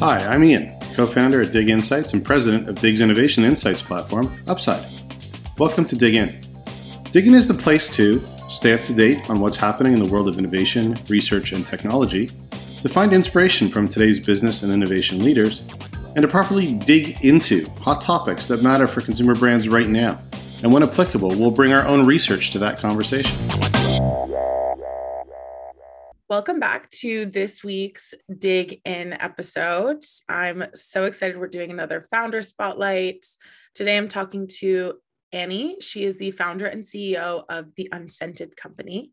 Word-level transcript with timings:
Hi, 0.00 0.20
I'm 0.28 0.44
Ian, 0.44 0.78
co 0.94 1.08
founder 1.08 1.42
at 1.42 1.50
Dig 1.50 1.68
Insights 1.68 2.12
and 2.12 2.24
president 2.24 2.68
of 2.68 2.80
Dig's 2.80 3.00
innovation 3.00 3.42
insights 3.42 3.82
platform, 3.82 4.32
Upside. 4.46 4.86
Welcome 5.58 5.84
to 5.86 5.96
Dig 5.96 6.14
In. 6.14 6.40
Dig 7.10 7.26
In 7.26 7.34
is 7.34 7.48
the 7.48 7.54
place 7.54 7.90
to 7.96 8.24
stay 8.48 8.74
up 8.74 8.82
to 8.82 8.94
date 8.94 9.28
on 9.28 9.40
what's 9.40 9.56
happening 9.56 9.94
in 9.94 9.98
the 9.98 10.06
world 10.06 10.28
of 10.28 10.38
innovation, 10.38 10.96
research, 11.08 11.50
and 11.50 11.66
technology, 11.66 12.30
to 12.80 12.88
find 12.88 13.12
inspiration 13.12 13.68
from 13.68 13.88
today's 13.88 14.24
business 14.24 14.62
and 14.62 14.72
innovation 14.72 15.24
leaders, 15.24 15.64
and 16.14 16.22
to 16.22 16.28
properly 16.28 16.74
dig 16.74 17.24
into 17.24 17.68
hot 17.80 18.00
topics 18.00 18.46
that 18.46 18.62
matter 18.62 18.86
for 18.86 19.00
consumer 19.00 19.34
brands 19.34 19.68
right 19.68 19.88
now. 19.88 20.20
And 20.62 20.72
when 20.72 20.84
applicable, 20.84 21.30
we'll 21.30 21.50
bring 21.50 21.72
our 21.72 21.84
own 21.84 22.06
research 22.06 22.52
to 22.52 22.60
that 22.60 22.78
conversation. 22.78 23.36
Welcome 26.30 26.60
back 26.60 26.90
to 26.90 27.24
this 27.24 27.64
week's 27.64 28.12
Dig 28.38 28.82
In 28.84 29.14
episode. 29.14 30.04
I'm 30.28 30.64
so 30.74 31.04
excited 31.04 31.38
we're 31.38 31.48
doing 31.48 31.70
another 31.70 32.02
founder 32.02 32.42
spotlight. 32.42 33.24
Today 33.74 33.96
I'm 33.96 34.08
talking 34.08 34.46
to 34.58 34.98
Anie. 35.32 35.76
She 35.80 36.04
is 36.04 36.18
the 36.18 36.30
founder 36.32 36.66
and 36.66 36.84
CEO 36.84 37.44
of 37.48 37.74
the 37.76 37.88
Unscented 37.92 38.58
Company. 38.58 39.12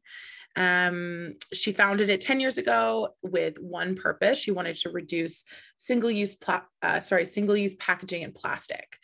Um, 0.58 1.36
she 1.54 1.72
founded 1.72 2.10
it 2.10 2.20
10 2.20 2.42
years 2.42 2.58
ago 2.58 3.16
with 3.22 3.60
one 3.60 3.96
purpose. 3.96 4.38
She 4.38 4.52
wanted 4.52 4.76
to 4.80 4.90
reduce 4.90 5.46
single-use 5.78 6.36
pla- 6.36 6.64
uh, 6.82 7.00
sorry, 7.00 7.24
single-use 7.24 7.76
packaging 7.80 8.26
and 8.26 8.36
plastic. 8.36 8.98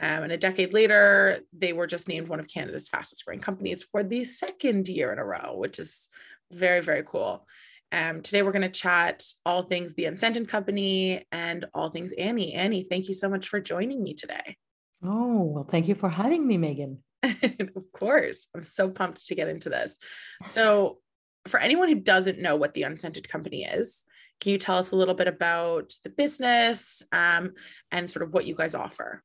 Um, 0.00 0.22
and 0.22 0.32
a 0.32 0.38
decade 0.38 0.72
later, 0.72 1.40
they 1.52 1.74
were 1.74 1.86
just 1.86 2.08
named 2.08 2.28
one 2.28 2.40
of 2.40 2.48
Canada's 2.48 2.88
fastest 2.88 3.26
growing 3.26 3.40
companies 3.40 3.82
for 3.82 4.02
the 4.02 4.24
second 4.24 4.88
year 4.88 5.12
in 5.12 5.18
a 5.18 5.24
row, 5.24 5.54
which 5.56 5.78
is 5.78 6.08
very, 6.50 6.80
very 6.80 7.02
cool. 7.04 7.46
Um, 7.90 8.20
today 8.20 8.42
we're 8.42 8.52
going 8.52 8.62
to 8.62 8.68
chat 8.68 9.24
all 9.46 9.62
things 9.62 9.94
the 9.94 10.04
Unscented 10.04 10.48
Company 10.48 11.26
and 11.32 11.64
all 11.72 11.90
things 11.90 12.12
Anie. 12.18 12.54
Anie, 12.54 12.86
thank 12.88 13.08
you 13.08 13.14
so 13.14 13.28
much 13.28 13.48
for 13.48 13.60
joining 13.60 14.02
me 14.02 14.14
today. 14.14 14.56
Oh, 15.02 15.42
well, 15.42 15.64
thank 15.64 15.88
you 15.88 15.94
for 15.94 16.08
having 16.08 16.46
me, 16.46 16.58
Megan. 16.58 17.02
of 17.22 17.92
course. 17.92 18.48
I'm 18.54 18.62
so 18.62 18.90
pumped 18.90 19.26
to 19.26 19.34
get 19.34 19.48
into 19.48 19.70
this. 19.70 19.96
So, 20.44 20.98
for 21.46 21.60
anyone 21.60 21.88
who 21.88 21.94
doesn't 21.94 22.40
know 22.40 22.56
what 22.56 22.74
the 22.74 22.82
Unscented 22.82 23.28
Company 23.28 23.64
is, 23.64 24.04
can 24.40 24.52
you 24.52 24.58
tell 24.58 24.76
us 24.76 24.90
a 24.90 24.96
little 24.96 25.14
bit 25.14 25.28
about 25.28 25.94
the 26.04 26.10
business 26.10 27.02
um, 27.10 27.52
and 27.90 28.10
sort 28.10 28.22
of 28.22 28.34
what 28.34 28.44
you 28.44 28.54
guys 28.54 28.74
offer? 28.74 29.22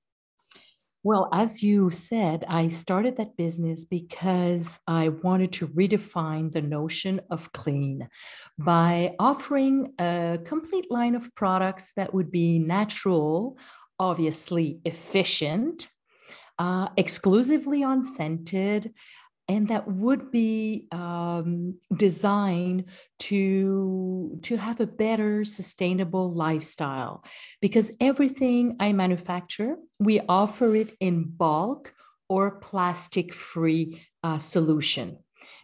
Well, 1.06 1.28
as 1.34 1.62
you 1.62 1.90
said, 1.90 2.46
I 2.48 2.70
started 2.70 3.18
that 3.18 3.36
business 3.36 3.84
because 3.84 4.80
I 4.88 5.10
wanted 5.10 5.52
to 5.54 5.68
redefine 5.68 6.54
the 6.54 6.62
notion 6.62 7.20
of 7.30 7.52
clean 7.52 8.08
by 8.58 9.14
offering 9.20 9.96
a 10.00 10.40
complete 10.46 10.90
line 10.90 11.16
of 11.16 11.36
products 11.36 11.92
that 11.98 12.14
would 12.14 12.32
be 12.32 12.58
natural, 12.58 13.58
obviously 14.00 14.80
efficient, 14.86 15.90
uh, 16.58 16.88
exclusively 16.96 17.84
unscented, 17.84 18.94
and 19.48 19.68
that 19.68 19.88
would 19.88 20.32
be 20.32 20.88
um, 20.92 21.76
designed 21.96 22.86
to 23.20 24.40
to 24.44 24.58
have 24.58 24.80
a 24.80 24.88
better 24.88 25.44
sustainable 25.44 26.34
lifestyle. 26.34 27.24
Because 27.62 27.92
everything 28.00 28.78
i 28.80 28.94
manufacture 28.94 29.76
we 30.00 30.22
offer 30.28 30.76
it 30.76 30.96
in 31.00 31.24
bulk 31.24 31.94
or 32.30 32.60
plastic 32.60 33.34
free 33.34 34.02
uh, 34.24 34.40
solution. 34.40 35.18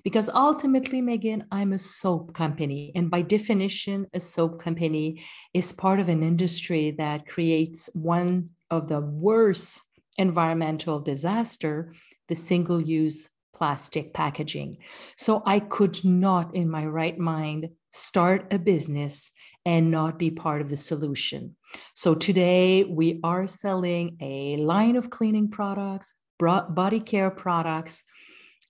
Because 0.04 0.30
ultimately 0.30 1.02
megan 1.02 1.46
i'm 1.52 1.74
a 1.74 1.80
soap 1.80 2.34
company 2.34 2.92
and 2.96 3.10
by 3.10 3.22
definition 3.22 4.08
a 4.14 4.20
soap 4.20 4.62
company 4.62 5.22
is 5.54 5.72
part 5.72 6.00
of 6.00 6.10
an 6.10 6.22
industry 6.22 6.92
that 6.98 7.28
creates 7.28 7.90
one 7.94 8.50
of 8.70 8.88
the 8.90 9.00
worst 9.00 9.82
environmental 10.18 11.00
disaster 11.00 11.94
the 12.28 12.36
single 12.36 12.82
use 12.82 13.30
plastic 13.60 14.14
packaging. 14.14 14.78
So 15.18 15.44
I 15.46 15.60
could 15.60 16.04
not, 16.06 16.56
in 16.56 16.70
my 16.70 16.86
right 16.86 17.20
mind, 17.20 17.70
start 17.92 18.48
a 18.52 18.58
business 18.58 19.32
and 19.66 19.92
not 19.92 20.18
be 20.18 20.32
part 20.32 20.62
of 20.62 20.70
the 20.70 20.78
solution. 20.78 21.58
So 21.94 22.16
today 22.16 22.86
we 22.86 23.20
are 23.22 23.48
selling 23.48 24.18
a 24.22 24.56
line 24.58 24.96
of 24.96 25.10
cleaning 25.10 25.50
products, 25.50 26.16
body 26.40 27.02
care 27.02 27.30
products 27.30 28.02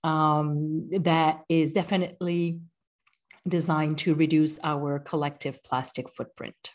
um, 0.02 0.90
that 0.90 1.42
is 1.48 1.72
definitely 1.72 2.58
designed 3.46 3.98
to 3.98 4.14
reduce 4.14 4.58
our 4.64 4.98
collective 4.98 5.62
plastic 5.62 6.10
footprint. 6.10 6.72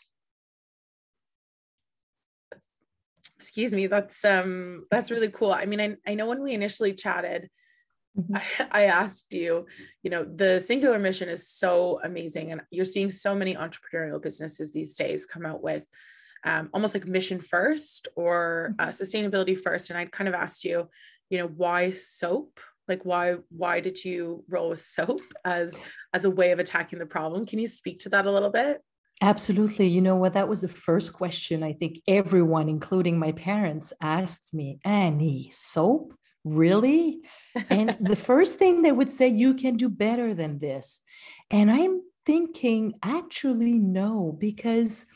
Excuse 3.36 3.72
me, 3.72 3.86
that's 3.86 4.24
um 4.24 4.86
that's 4.90 5.10
really 5.10 5.30
cool. 5.30 5.52
I 5.52 5.66
mean, 5.66 5.80
I, 5.80 5.96
I 6.10 6.14
know 6.14 6.26
when 6.26 6.42
we 6.42 6.54
initially 6.54 6.94
chatted, 6.94 7.50
Mm-hmm. 8.18 8.36
I, 8.36 8.42
I 8.70 8.84
asked 8.84 9.32
you, 9.32 9.66
you 10.02 10.10
know, 10.10 10.24
the 10.24 10.60
singular 10.60 10.98
mission 10.98 11.28
is 11.28 11.48
so 11.48 12.00
amazing. 12.02 12.52
And 12.52 12.62
you're 12.70 12.84
seeing 12.84 13.10
so 13.10 13.34
many 13.34 13.54
entrepreneurial 13.54 14.22
businesses 14.22 14.72
these 14.72 14.96
days 14.96 15.26
come 15.26 15.46
out 15.46 15.62
with 15.62 15.84
um, 16.44 16.70
almost 16.72 16.94
like 16.94 17.06
mission 17.06 17.40
first 17.40 18.08
or 18.16 18.74
uh, 18.78 18.86
mm-hmm. 18.86 19.02
sustainability 19.02 19.60
first. 19.60 19.90
And 19.90 19.98
I 19.98 20.06
kind 20.06 20.28
of 20.28 20.34
asked 20.34 20.64
you, 20.64 20.88
you 21.28 21.38
know, 21.38 21.46
why 21.46 21.92
soap? 21.92 22.60
Like 22.88 23.04
why 23.04 23.36
why 23.48 23.80
did 23.80 24.04
you 24.04 24.44
roll 24.48 24.68
with 24.68 24.78
soap 24.78 25.20
as 25.44 25.74
as 26.14 26.24
a 26.24 26.30
way 26.30 26.52
of 26.52 26.60
attacking 26.60 27.00
the 27.00 27.06
problem? 27.06 27.44
Can 27.44 27.58
you 27.58 27.66
speak 27.66 27.98
to 28.00 28.08
that 28.10 28.26
a 28.26 28.30
little 28.30 28.50
bit? 28.50 28.80
Absolutely. 29.20 29.88
You 29.88 30.02
know 30.02 30.14
what? 30.14 30.34
That 30.34 30.48
was 30.48 30.60
the 30.60 30.68
first 30.68 31.12
question 31.12 31.62
I 31.62 31.72
think 31.72 32.00
everyone, 32.06 32.68
including 32.68 33.18
my 33.18 33.32
parents, 33.32 33.92
asked 34.00 34.54
me 34.54 34.78
Anie, 34.84 35.50
soap? 35.52 36.14
Really? 36.46 37.20
and 37.68 37.96
the 38.00 38.16
first 38.30 38.58
thing 38.58 38.82
they 38.82 38.92
would 38.92 39.10
say, 39.10 39.28
you 39.28 39.54
can 39.54 39.76
do 39.76 39.88
better 39.88 40.32
than 40.32 40.58
this. 40.58 41.02
And 41.50 41.70
I'm 41.70 42.02
thinking, 42.24 42.94
actually, 43.02 43.78
no, 43.78 44.36
because 44.38 45.06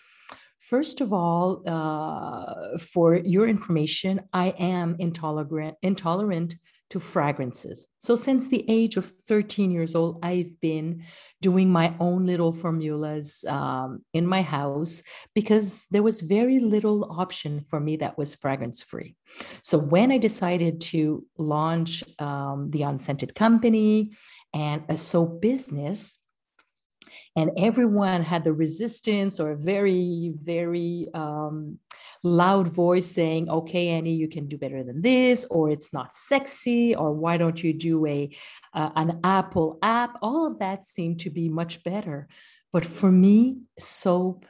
first 0.58 1.00
of 1.00 1.12
all, 1.12 1.62
uh, 1.66 2.78
for 2.78 3.16
your 3.16 3.48
information, 3.48 4.22
I 4.32 4.48
am 4.58 4.96
intolerant, 4.98 5.76
intolerant 5.82 6.56
to 6.90 7.00
fragrances. 7.00 7.86
So 7.98 8.16
since 8.16 8.48
the 8.48 8.64
age 8.68 8.96
of 8.96 9.12
13 9.28 9.70
years 9.70 9.94
old, 9.94 10.18
I've 10.22 10.60
been 10.60 11.04
doing 11.40 11.70
my 11.70 11.94
own 12.00 12.26
little 12.26 12.52
formulas 12.52 13.44
um, 13.48 14.04
in 14.12 14.26
my 14.26 14.42
house 14.42 15.02
because 15.34 15.86
there 15.90 16.02
was 16.02 16.20
very 16.20 16.58
little 16.58 17.04
option 17.18 17.60
for 17.60 17.80
me 17.80 17.96
that 17.96 18.18
was 18.18 18.34
fragrance 18.34 18.82
free. 18.82 19.14
So 19.62 19.78
when 19.78 20.12
I 20.12 20.18
decided 20.18 20.80
to 20.92 21.24
launch 21.38 22.04
um, 22.18 22.70
the 22.70 22.82
Unscented 22.82 23.34
Company 23.34 24.12
and 24.52 24.82
a 24.88 24.98
soap 24.98 25.40
business, 25.40 26.19
and 27.36 27.50
everyone 27.56 28.22
had 28.22 28.44
the 28.44 28.52
resistance 28.52 29.40
or 29.40 29.52
a 29.52 29.56
very, 29.56 30.32
very 30.34 31.08
um, 31.14 31.78
loud 32.22 32.68
voice 32.68 33.06
saying, 33.06 33.48
okay, 33.48 33.88
Anie, 33.88 34.14
you 34.14 34.28
can 34.28 34.46
do 34.46 34.58
better 34.58 34.82
than 34.82 35.02
this, 35.02 35.46
or 35.50 35.70
it's 35.70 35.92
not 35.92 36.14
sexy, 36.14 36.94
or 36.94 37.12
why 37.12 37.36
don't 37.36 37.62
you 37.62 37.72
do 37.72 38.06
a 38.06 38.30
uh, 38.74 38.90
an 38.96 39.20
Apple 39.24 39.78
app? 39.82 40.18
All 40.22 40.46
of 40.46 40.58
that 40.58 40.84
seemed 40.84 41.20
to 41.20 41.30
be 41.30 41.48
much 41.48 41.82
better. 41.84 42.28
But 42.72 42.84
for 42.84 43.10
me, 43.10 43.62
soap 43.78 44.46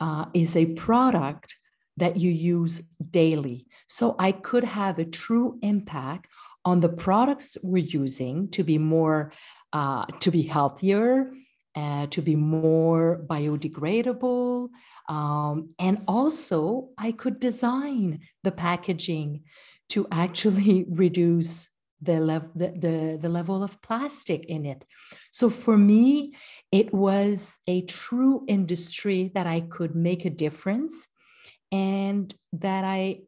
uh, 0.00 0.26
is 0.34 0.56
a 0.56 0.66
product 0.66 1.56
that 1.96 2.18
you 2.18 2.30
use 2.30 2.82
daily. 3.10 3.66
So 3.86 4.14
I 4.18 4.32
could 4.32 4.64
have 4.64 4.98
a 4.98 5.04
true 5.04 5.58
impact 5.62 6.28
on 6.64 6.80
the 6.80 6.88
products 6.88 7.56
we're 7.62 7.84
using 7.84 8.48
to 8.50 8.62
be 8.62 8.76
more, 8.76 9.32
uh, 9.72 10.04
to 10.20 10.30
be 10.30 10.42
healthier, 10.42 11.32
uh, 11.76 12.06
to 12.06 12.22
be 12.22 12.34
more 12.34 13.22
biodegradable. 13.26 14.70
Um, 15.08 15.74
and 15.78 16.02
also, 16.08 16.88
I 16.96 17.12
could 17.12 17.38
design 17.38 18.20
the 18.42 18.50
packaging 18.50 19.42
to 19.90 20.06
actually 20.10 20.86
reduce 20.90 21.70
the, 22.00 22.18
lev- 22.20 22.50
the, 22.54 22.68
the, 22.68 23.18
the 23.20 23.28
level 23.28 23.62
of 23.62 23.80
plastic 23.82 24.46
in 24.46 24.64
it. 24.66 24.84
So 25.30 25.50
for 25.50 25.76
me, 25.76 26.34
it 26.72 26.92
was 26.92 27.58
a 27.66 27.82
true 27.82 28.44
industry 28.48 29.30
that 29.34 29.46
I 29.46 29.60
could 29.60 29.94
make 29.94 30.24
a 30.24 30.30
difference 30.30 31.06
and 31.70 32.34
that 32.52 32.84
I 32.84 33.20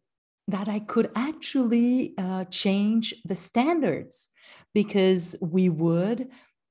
that 0.48 0.66
I 0.66 0.78
could 0.78 1.10
actually 1.14 2.14
uh, 2.16 2.44
change 2.44 3.12
the 3.26 3.34
standards 3.34 4.30
because 4.72 5.36
we 5.42 5.68
would 5.68 6.28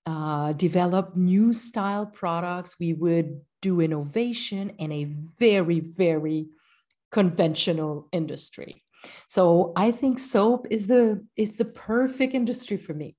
uh, 0.07 0.53
develop 0.53 1.17
new 1.17 1.51
style 1.51 2.05
products. 2.05 2.77
We 2.79 2.93
would 2.93 3.41
do 3.61 3.81
innovation 3.81 4.69
in 4.79 4.91
a 4.93 5.03
very, 5.03 5.81
very 5.81 6.47
conventional 7.11 8.07
industry. 8.13 8.83
So 9.27 9.73
I 9.75 9.91
think 9.91 10.17
soap 10.17 10.67
is 10.71 10.87
the 10.87 11.25
it's 11.35 11.57
the 11.57 11.65
perfect 11.65 12.33
industry 12.33 12.77
for 12.77 12.93
me. 12.93 13.15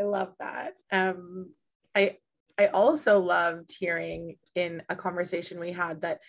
I 0.00 0.04
love 0.04 0.32
that. 0.40 0.72
Um, 0.90 1.50
I 1.94 2.16
I 2.58 2.68
also 2.68 3.20
loved 3.20 3.70
hearing 3.78 4.36
in 4.54 4.82
a 4.88 4.96
conversation 4.96 5.60
we 5.60 5.72
had 5.72 6.00
that 6.00 6.20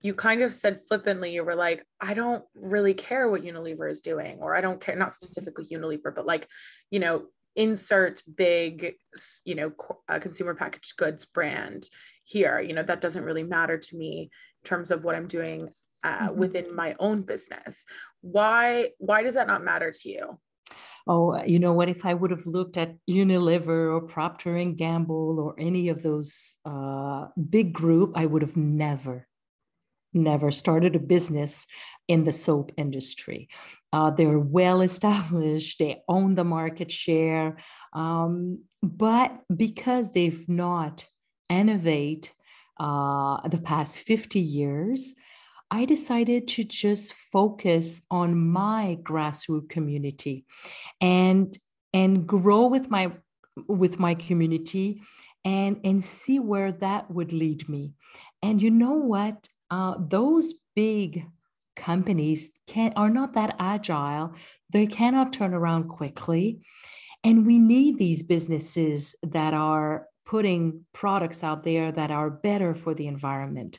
you 0.00 0.14
kind 0.14 0.40
of 0.40 0.52
said 0.52 0.80
flippantly, 0.88 1.34
you 1.34 1.44
were 1.44 1.54
like, 1.54 1.84
I 2.00 2.14
don't 2.14 2.42
really 2.54 2.94
care 2.94 3.28
what 3.28 3.42
Unilever 3.42 3.90
is 3.90 4.00
doing, 4.00 4.38
or 4.40 4.56
I 4.56 4.62
don't 4.62 4.80
care, 4.80 4.96
not 4.96 5.12
specifically 5.12 5.66
Unilever, 5.70 6.14
but 6.14 6.24
like, 6.24 6.48
you 6.90 7.00
know, 7.00 7.26
insert 7.56 8.22
big, 8.36 8.94
you 9.44 9.54
know, 9.54 9.72
uh, 10.08 10.18
consumer 10.18 10.54
packaged 10.54 10.96
goods 10.96 11.24
brand 11.24 11.88
here. 12.24 12.60
You 12.60 12.74
know, 12.74 12.82
that 12.82 13.00
doesn't 13.00 13.24
really 13.24 13.44
matter 13.44 13.78
to 13.78 13.96
me 13.96 14.30
in 14.62 14.68
terms 14.68 14.90
of 14.90 15.04
what 15.04 15.16
I'm 15.16 15.28
doing 15.28 15.70
uh, 16.04 16.28
mm-hmm. 16.28 16.38
within 16.38 16.74
my 16.74 16.94
own 16.98 17.22
business. 17.22 17.84
Why, 18.20 18.90
why 18.98 19.22
does 19.22 19.34
that 19.34 19.46
not 19.46 19.64
matter 19.64 19.92
to 19.92 20.08
you? 20.08 20.38
oh 21.06 21.42
you 21.44 21.58
know 21.58 21.72
what 21.72 21.88
if 21.88 22.04
i 22.04 22.12
would 22.12 22.30
have 22.30 22.46
looked 22.46 22.76
at 22.76 22.94
unilever 23.08 23.94
or 23.94 24.00
procter 24.02 24.56
and 24.56 24.76
gamble 24.76 25.40
or 25.40 25.54
any 25.58 25.88
of 25.88 26.02
those 26.02 26.56
uh, 26.64 27.26
big 27.48 27.72
group 27.72 28.12
i 28.16 28.26
would 28.26 28.42
have 28.42 28.56
never 28.56 29.26
never 30.12 30.50
started 30.50 30.96
a 30.96 31.00
business 31.00 31.66
in 32.08 32.24
the 32.24 32.32
soap 32.32 32.72
industry. 32.76 33.48
Uh, 33.92 34.10
they're 34.10 34.38
well 34.38 34.80
established, 34.80 35.78
they 35.78 36.02
own 36.08 36.34
the 36.34 36.44
market 36.44 36.90
share, 36.90 37.56
um, 37.92 38.60
but 38.82 39.32
because 39.54 40.12
they've 40.12 40.48
not 40.48 41.04
innovate 41.48 42.32
uh, 42.78 43.46
the 43.48 43.58
past 43.58 44.00
50 44.00 44.40
years, 44.40 45.14
I 45.70 45.84
decided 45.84 46.48
to 46.48 46.64
just 46.64 47.12
focus 47.12 48.02
on 48.10 48.36
my 48.36 48.98
grassroots 49.02 49.68
community 49.68 50.44
and 51.00 51.56
and 51.92 52.26
grow 52.26 52.66
with 52.66 52.90
my 52.90 53.12
with 53.68 53.98
my 54.00 54.14
community 54.14 55.02
and 55.44 55.80
and 55.84 56.02
see 56.02 56.40
where 56.40 56.72
that 56.72 57.10
would 57.10 57.32
lead 57.32 57.68
me. 57.68 57.92
And 58.42 58.60
you 58.60 58.70
know 58.70 58.94
what? 58.94 59.48
Uh, 59.70 59.94
those 59.98 60.54
big 60.74 61.26
companies 61.76 62.50
can 62.66 62.92
are 62.96 63.10
not 63.10 63.34
that 63.34 63.56
agile. 63.58 64.34
They 64.70 64.86
cannot 64.86 65.32
turn 65.32 65.54
around 65.54 65.88
quickly. 65.88 66.60
And 67.22 67.46
we 67.46 67.58
need 67.58 67.98
these 67.98 68.22
businesses 68.22 69.14
that 69.22 69.54
are 69.54 70.06
putting 70.24 70.84
products 70.92 71.42
out 71.42 71.64
there 71.64 71.90
that 71.92 72.10
are 72.10 72.30
better 72.30 72.74
for 72.74 72.94
the 72.94 73.06
environment. 73.06 73.78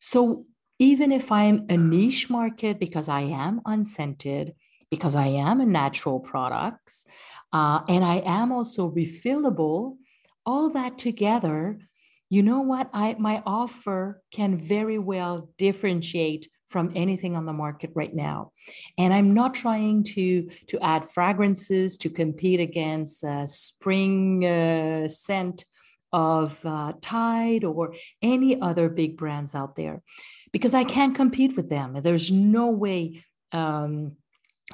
So 0.00 0.46
even 0.78 1.10
if 1.10 1.32
I'm 1.32 1.66
a 1.68 1.76
niche 1.76 2.30
market 2.30 2.78
because 2.78 3.08
I 3.08 3.22
am 3.22 3.60
unscented, 3.66 4.54
because 4.90 5.16
I 5.16 5.26
am 5.26 5.60
a 5.60 5.66
natural 5.66 6.20
products, 6.20 7.04
uh, 7.52 7.80
and 7.88 8.04
I 8.04 8.22
am 8.24 8.52
also 8.52 8.90
refillable, 8.90 9.96
all 10.46 10.70
that 10.70 10.98
together 10.98 11.78
you 12.30 12.42
know 12.42 12.60
what? 12.60 12.90
I 12.92 13.16
my 13.18 13.42
offer 13.46 14.22
can 14.32 14.56
very 14.56 14.98
well 14.98 15.50
differentiate 15.58 16.48
from 16.66 16.92
anything 16.94 17.34
on 17.34 17.46
the 17.46 17.52
market 17.52 17.90
right 17.94 18.14
now. 18.14 18.52
And 18.98 19.12
i'm 19.14 19.32
not 19.34 19.54
trying 19.54 20.04
to 20.14 20.48
to 20.68 20.78
add 20.80 21.10
fragrances 21.10 21.96
to 21.98 22.10
compete 22.10 22.60
against 22.60 23.24
uh, 23.24 23.46
spring 23.46 24.44
uh, 24.44 25.08
scent 25.08 25.64
of 26.12 26.64
uh, 26.64 26.92
tide 27.00 27.64
or 27.64 27.94
any 28.22 28.60
other 28.60 28.88
big 28.88 29.16
brands 29.16 29.54
out 29.54 29.76
there 29.76 30.02
because 30.52 30.74
i 30.74 30.84
can't 30.84 31.14
compete 31.14 31.56
with 31.56 31.68
them. 31.70 31.94
There's 32.02 32.30
no 32.30 32.70
way 32.70 33.24
um, 33.52 34.16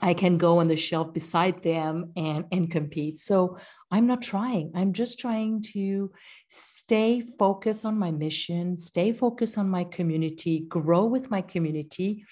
I 0.03 0.15
can 0.15 0.39
go 0.39 0.59
on 0.59 0.69
the 0.69 0.77
shelf 0.77 1.13
beside 1.13 1.63
them 1.63 2.13
and, 2.17 2.47
and 2.51 2.71
compete. 2.71 3.19
So 3.19 3.59
I'm 3.91 4.07
not 4.07 4.23
trying. 4.23 4.73
I'm 4.75 4.93
just 4.93 5.21
trying 5.21 5.63
to 5.73 6.11
stay 6.49 7.23
focused 7.39 7.85
on 7.85 7.99
my 7.99 8.11
mission, 8.11 8.77
stay 8.77 9.13
focused 9.13 9.57
on 9.57 9.69
my 9.69 9.85
community, 9.85 10.61
grow 10.61 11.05
with 11.05 11.31
my 11.31 11.43
community. 11.43 12.25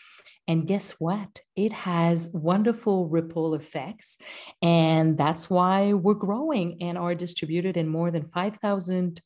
And 0.49 0.67
guess 0.67 0.93
what? 0.99 1.41
It 1.55 1.73
has 1.73 2.31
wonderful 2.33 3.09
ripple 3.09 3.55
effects. 3.55 4.19
And 4.61 5.17
that's 5.17 5.49
why 5.49 5.93
we're 5.93 6.15
growing 6.15 6.83
and 6.83 6.99
are 6.99 7.15
distributed 7.15 7.77
in 7.77 7.87
more 7.87 8.11
than 8.11 8.25
5,000 8.25 9.21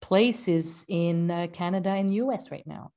places 0.00 0.84
in 0.88 1.30
uh, 1.32 1.48
Canada 1.52 1.90
and 1.90 2.14
US 2.14 2.52
right 2.52 2.66
now. 2.66 2.92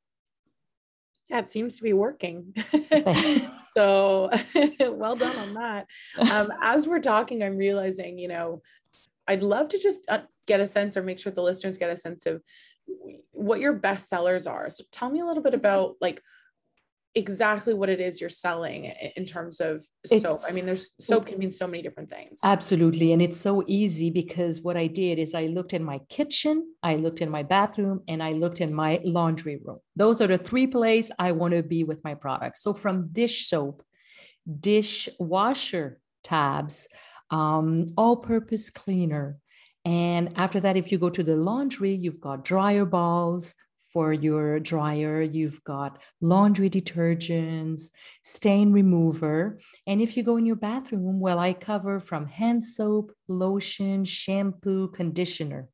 Yeah, 1.27 1.39
it 1.39 1.49
seems 1.49 1.77
to 1.77 1.83
be 1.83 1.93
working. 1.93 2.53
so 3.75 4.29
well 4.79 5.15
done 5.15 5.35
on 5.35 5.53
that. 5.55 5.87
Um, 6.31 6.51
as 6.61 6.87
we're 6.87 7.01
talking, 7.01 7.43
I'm 7.43 7.57
realizing, 7.57 8.17
you 8.17 8.29
know, 8.29 8.61
I'd 9.27 9.43
love 9.43 9.69
to 9.69 9.79
just 9.79 10.05
uh, 10.07 10.21
get 10.47 10.61
a 10.61 10.67
sense 10.67 10.95
or 10.95 11.03
make 11.03 11.19
sure 11.19 11.31
the 11.31 11.41
listeners 11.41 11.77
get 11.77 11.89
a 11.89 11.97
sense 11.97 12.25
of 12.25 12.41
what 13.31 13.59
your 13.59 13.73
best 13.73 14.07
sellers 14.07 14.47
are. 14.47 14.69
So 14.69 14.83
tell 14.91 15.09
me 15.09 15.19
a 15.19 15.25
little 15.25 15.43
bit 15.43 15.51
mm-hmm. 15.51 15.59
about 15.59 15.95
like 15.99 16.21
exactly 17.15 17.73
what 17.73 17.89
it 17.89 18.01
is 18.01 18.19
you're 18.19 18.29
selling 18.29 18.85
in 19.15 19.25
terms 19.25 19.61
of 19.61 19.83
it's, 20.11 20.21
soap. 20.21 20.41
I 20.47 20.51
mean, 20.51 20.65
there's 20.65 20.91
soap 20.99 21.27
can 21.27 21.39
mean 21.39 21.51
so 21.51 21.65
many 21.65 21.81
different 21.81 22.09
things. 22.09 22.39
Absolutely. 22.43 23.13
And 23.13 23.21
it's 23.21 23.39
so 23.39 23.63
easy 23.67 24.09
because 24.09 24.61
what 24.61 24.75
I 24.75 24.87
did 24.87 25.17
is 25.17 25.33
I 25.33 25.45
looked 25.47 25.73
in 25.73 25.83
my 25.83 25.99
kitchen, 26.09 26.75
I 26.83 26.97
looked 26.97 27.21
in 27.21 27.29
my 27.29 27.43
bathroom, 27.43 28.01
and 28.07 28.21
I 28.21 28.33
looked 28.33 28.59
in 28.59 28.73
my 28.73 28.99
laundry 29.03 29.59
room. 29.63 29.79
Those 29.95 30.19
are 30.21 30.27
the 30.27 30.37
three 30.37 30.67
places 30.67 31.11
I 31.17 31.31
want 31.31 31.53
to 31.53 31.63
be 31.63 31.83
with 31.83 32.03
my 32.03 32.15
products. 32.15 32.61
So 32.61 32.73
from 32.73 33.09
dish 33.11 33.47
soap, 33.47 33.83
dishwasher 34.59 35.99
tabs, 36.23 36.87
um, 37.31 37.87
all 37.97 38.17
purpose 38.17 38.69
cleaner. 38.69 39.37
And 39.85 40.33
after 40.35 40.59
that, 40.61 40.77
if 40.77 40.91
you 40.91 40.97
go 40.97 41.09
to 41.11 41.23
the 41.23 41.35
laundry, 41.35 41.93
you've 41.93 42.19
got 42.19 42.43
dryer 42.43 42.85
balls, 42.85 43.55
for 43.95 44.11
your 44.11 44.59
dryer. 44.59 45.21
You've 45.21 45.63
got 45.63 45.99
laundry 46.19 46.69
detergents, 46.69 47.91
stain 48.23 48.73
remover. 48.73 49.61
And 49.87 50.01
if 50.01 50.17
you 50.17 50.23
go 50.23 50.35
in 50.35 50.45
your 50.45 50.57
bathroom, 50.57 51.21
well, 51.21 51.39
I 51.39 51.53
cover 51.53 52.01
from 52.01 52.27
hand 52.27 52.65
soap, 52.65 53.13
lotion, 53.29 54.03
shampoo, 54.03 54.89
conditioner. 54.89 55.69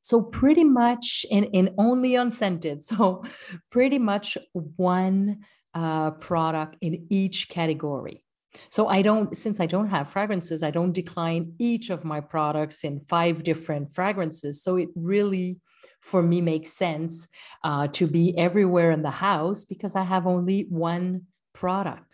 So 0.00 0.22
pretty 0.22 0.62
much, 0.62 1.26
and, 1.32 1.48
and 1.52 1.70
only 1.76 2.14
unscented. 2.14 2.82
So 2.88 3.24
pretty 3.68 3.98
much 3.98 4.38
one 4.52 5.40
uh, 5.74 6.12
product 6.12 6.76
in 6.80 7.08
each 7.10 7.48
category. 7.48 8.22
So 8.68 8.86
I 8.86 9.02
don't, 9.02 9.36
since 9.36 9.58
I 9.58 9.66
don't 9.66 9.88
have 9.88 10.08
fragrances, 10.08 10.62
I 10.62 10.70
don't 10.70 10.92
decline 10.92 11.54
each 11.58 11.90
of 11.90 12.04
my 12.04 12.20
products 12.20 12.84
in 12.84 13.00
five 13.00 13.42
different 13.42 13.90
fragrances. 13.90 14.62
So 14.62 14.76
it 14.76 14.90
really 14.94 15.58
for 16.00 16.22
me 16.22 16.40
makes 16.40 16.72
sense 16.72 17.28
uh, 17.64 17.88
to 17.88 18.06
be 18.06 18.36
everywhere 18.36 18.90
in 18.90 19.02
the 19.02 19.10
house 19.10 19.64
because 19.64 19.94
I 19.94 20.02
have 20.02 20.26
only 20.26 20.66
one 20.68 21.26
product. 21.52 22.04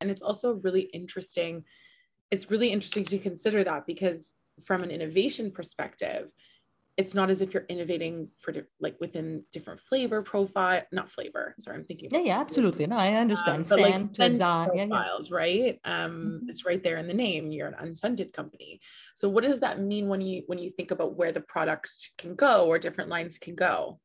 And 0.00 0.10
it's 0.10 0.22
also 0.22 0.54
really 0.54 0.82
interesting. 0.82 1.64
It's 2.30 2.50
really 2.50 2.70
interesting 2.70 3.04
to 3.06 3.18
consider 3.18 3.62
that 3.64 3.86
because 3.86 4.32
from 4.64 4.82
an 4.82 4.90
innovation 4.90 5.50
perspective, 5.50 6.28
it's 6.96 7.14
not 7.14 7.30
as 7.30 7.40
if 7.40 7.54
you're 7.54 7.64
innovating 7.68 8.28
for 8.40 8.52
like 8.80 8.96
within 9.00 9.44
different 9.52 9.80
flavor 9.80 10.22
profile, 10.22 10.82
not 10.92 11.10
flavor. 11.10 11.54
Sorry, 11.58 11.76
I'm 11.76 11.84
thinking. 11.84 12.10
Yeah, 12.12 12.20
yeah, 12.20 12.40
absolutely. 12.40 12.86
No, 12.86 12.96
I 12.96 13.14
understand. 13.14 13.60
Um, 13.60 13.64
Scent, 13.64 14.18
like 14.18 14.38
dye, 14.38 14.66
profiles, 14.66 15.30
yeah, 15.30 15.36
yeah. 15.36 15.36
right? 15.36 15.80
Um, 15.84 16.12
mm-hmm. 16.12 16.50
it's 16.50 16.66
right 16.66 16.82
there 16.82 16.98
in 16.98 17.06
the 17.06 17.14
name. 17.14 17.50
You're 17.50 17.68
an 17.68 17.76
unscented 17.78 18.32
company. 18.32 18.80
So, 19.14 19.28
what 19.28 19.44
does 19.44 19.60
that 19.60 19.80
mean 19.80 20.08
when 20.08 20.20
you 20.20 20.42
when 20.46 20.58
you 20.58 20.70
think 20.70 20.90
about 20.90 21.16
where 21.16 21.32
the 21.32 21.40
product 21.40 21.90
can 22.18 22.34
go 22.34 22.66
or 22.66 22.78
different 22.78 23.08
lines 23.08 23.38
can 23.38 23.54
go? 23.54 23.98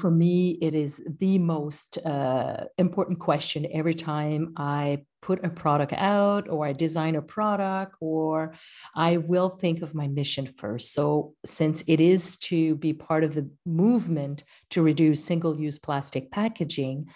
for 0.00 0.10
me, 0.10 0.56
it 0.62 0.72
is 0.72 1.02
the 1.18 1.38
most 1.38 1.98
uh, 2.06 2.66
important 2.78 3.18
question 3.18 3.66
every 3.72 3.94
time 3.94 4.54
I 4.56 5.02
put 5.26 5.44
a 5.44 5.48
product 5.48 5.92
out 5.94 6.48
or 6.48 6.66
I 6.66 6.72
design 6.72 7.16
a 7.16 7.22
product 7.22 7.96
or 8.00 8.54
I 8.94 9.16
will 9.16 9.48
think 9.48 9.82
of 9.82 9.94
my 9.94 10.06
mission 10.06 10.46
first. 10.46 10.92
So, 10.92 11.34
since 11.46 11.82
it 11.86 12.00
is 12.00 12.36
to 12.48 12.76
be 12.76 12.92
part 12.92 13.24
of 13.24 13.34
the 13.34 13.48
movement 13.64 14.44
to 14.70 14.82
reduce 14.82 15.24
single 15.24 15.58
use 15.58 15.78
plastic 15.78 16.30
packaging, 16.30 17.08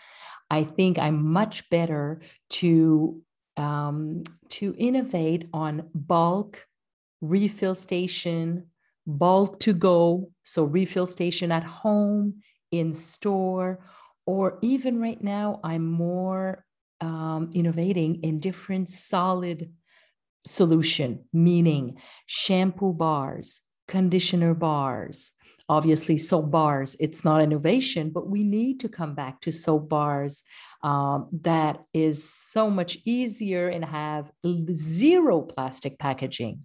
I 0.50 0.65
think 0.65 0.99
I'm 0.99 1.33
much 1.33 1.69
better 1.69 2.21
to, 2.61 3.23
um, 3.57 4.25
to 4.57 4.75
innovate 4.79 5.49
on 5.53 5.88
bulk 5.95 6.67
refill 7.21 7.75
station 7.75 8.67
bulk 9.09 9.59
to 9.61 9.73
go, 9.73 10.31
so 10.45 10.65
refill 10.65 11.07
station 11.07 11.50
at 11.50 11.65
home, 11.65 12.43
in 12.71 12.93
store, 12.93 13.81
or 14.27 14.59
even 14.61 15.00
right 15.00 15.23
now, 15.23 15.59
I'm 15.65 15.87
more 15.87 16.65
um, 17.00 17.50
innovating 17.55 18.23
in 18.23 18.38
different 18.38 18.90
solid 18.90 19.73
solution, 20.47 21.25
meaning 21.33 21.99
shampoo 22.26 22.93
bars, 22.93 23.61
conditioner 23.87 24.55
bars, 24.55 25.33
obviously 25.71 26.17
soap 26.17 26.50
bars 26.50 26.97
it's 26.99 27.26
not 27.26 27.43
innovation 27.43 28.09
but 28.09 28.26
we 28.26 28.43
need 28.43 28.81
to 28.81 28.88
come 28.88 29.14
back 29.14 29.38
to 29.38 29.52
soap 29.52 29.87
bars 29.87 30.43
um, 30.83 31.28
that 31.31 31.83
is 31.93 32.33
so 32.33 32.71
much 32.71 32.97
easier 33.05 33.69
and 33.69 33.85
have 33.85 34.31
zero 34.73 35.43
plastic 35.43 35.99
packaging 35.99 36.64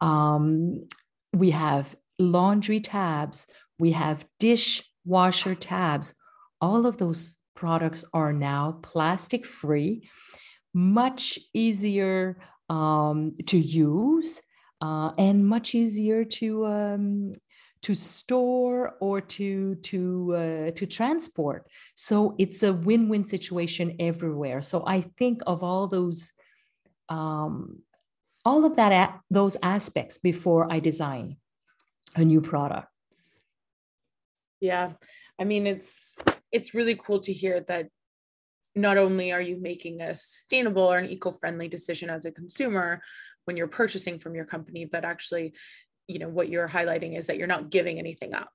um, 0.00 0.88
we 1.32 1.50
have 1.50 1.94
laundry 2.18 2.80
tabs, 2.80 3.46
we 3.78 3.92
have 3.92 4.26
dishwasher 4.38 5.54
tabs. 5.54 6.14
All 6.60 6.86
of 6.86 6.98
those 6.98 7.36
products 7.54 8.04
are 8.12 8.32
now 8.32 8.78
plastic 8.82 9.46
free, 9.46 10.08
much 10.74 11.38
easier 11.52 12.38
um, 12.68 13.34
to 13.46 13.58
use, 13.58 14.40
uh, 14.80 15.12
and 15.18 15.46
much 15.46 15.74
easier 15.74 16.24
to 16.24 16.66
um, 16.66 17.32
to 17.82 17.94
store 17.94 18.94
or 19.00 19.20
to 19.20 19.74
to 19.76 20.34
uh, 20.34 20.70
to 20.72 20.86
transport. 20.86 21.66
So 21.94 22.34
it's 22.38 22.62
a 22.62 22.72
win-win 22.72 23.24
situation 23.24 23.96
everywhere. 23.98 24.62
So 24.62 24.84
I 24.86 25.02
think 25.18 25.42
of 25.46 25.62
all 25.62 25.88
those 25.88 26.32
um, 27.08 27.80
all 28.44 28.64
of 28.64 28.76
that 28.76 29.20
those 29.30 29.56
aspects 29.62 30.18
before 30.18 30.72
I 30.72 30.80
design 30.80 31.36
a 32.14 32.24
new 32.24 32.40
product. 32.40 32.91
Yeah, 34.62 34.92
I 35.40 35.44
mean 35.44 35.66
it's 35.66 36.16
it's 36.52 36.72
really 36.72 36.94
cool 36.94 37.20
to 37.22 37.32
hear 37.32 37.64
that 37.66 37.88
not 38.74 38.96
only 38.96 39.32
are 39.32 39.40
you 39.40 39.56
making 39.60 40.00
a 40.00 40.14
sustainable 40.14 40.82
or 40.82 40.98
an 40.98 41.10
eco-friendly 41.10 41.68
decision 41.68 42.08
as 42.08 42.24
a 42.24 42.30
consumer 42.30 43.02
when 43.44 43.56
you're 43.56 43.66
purchasing 43.66 44.18
from 44.18 44.34
your 44.34 44.44
company 44.44 44.84
but 44.84 45.04
actually 45.04 45.52
you 46.06 46.18
know 46.18 46.28
what 46.28 46.48
you're 46.48 46.68
highlighting 46.68 47.18
is 47.18 47.26
that 47.26 47.36
you're 47.36 47.46
not 47.46 47.70
giving 47.70 47.98
anything 47.98 48.32
up 48.34 48.52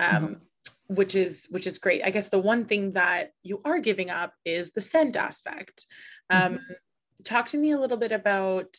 um, 0.00 0.10
mm-hmm. 0.10 0.94
which 0.94 1.14
is 1.14 1.46
which 1.50 1.66
is 1.66 1.78
great 1.78 2.02
i 2.04 2.10
guess 2.10 2.28
the 2.28 2.38
one 2.38 2.66
thing 2.66 2.92
that 2.92 3.30
you 3.42 3.60
are 3.64 3.78
giving 3.78 4.10
up 4.10 4.34
is 4.44 4.72
the 4.72 4.80
scent 4.80 5.16
aspect 5.16 5.86
um, 6.28 6.54
mm-hmm. 6.54 6.72
talk 7.24 7.48
to 7.48 7.56
me 7.56 7.70
a 7.70 7.80
little 7.80 7.96
bit 7.96 8.12
about 8.12 8.76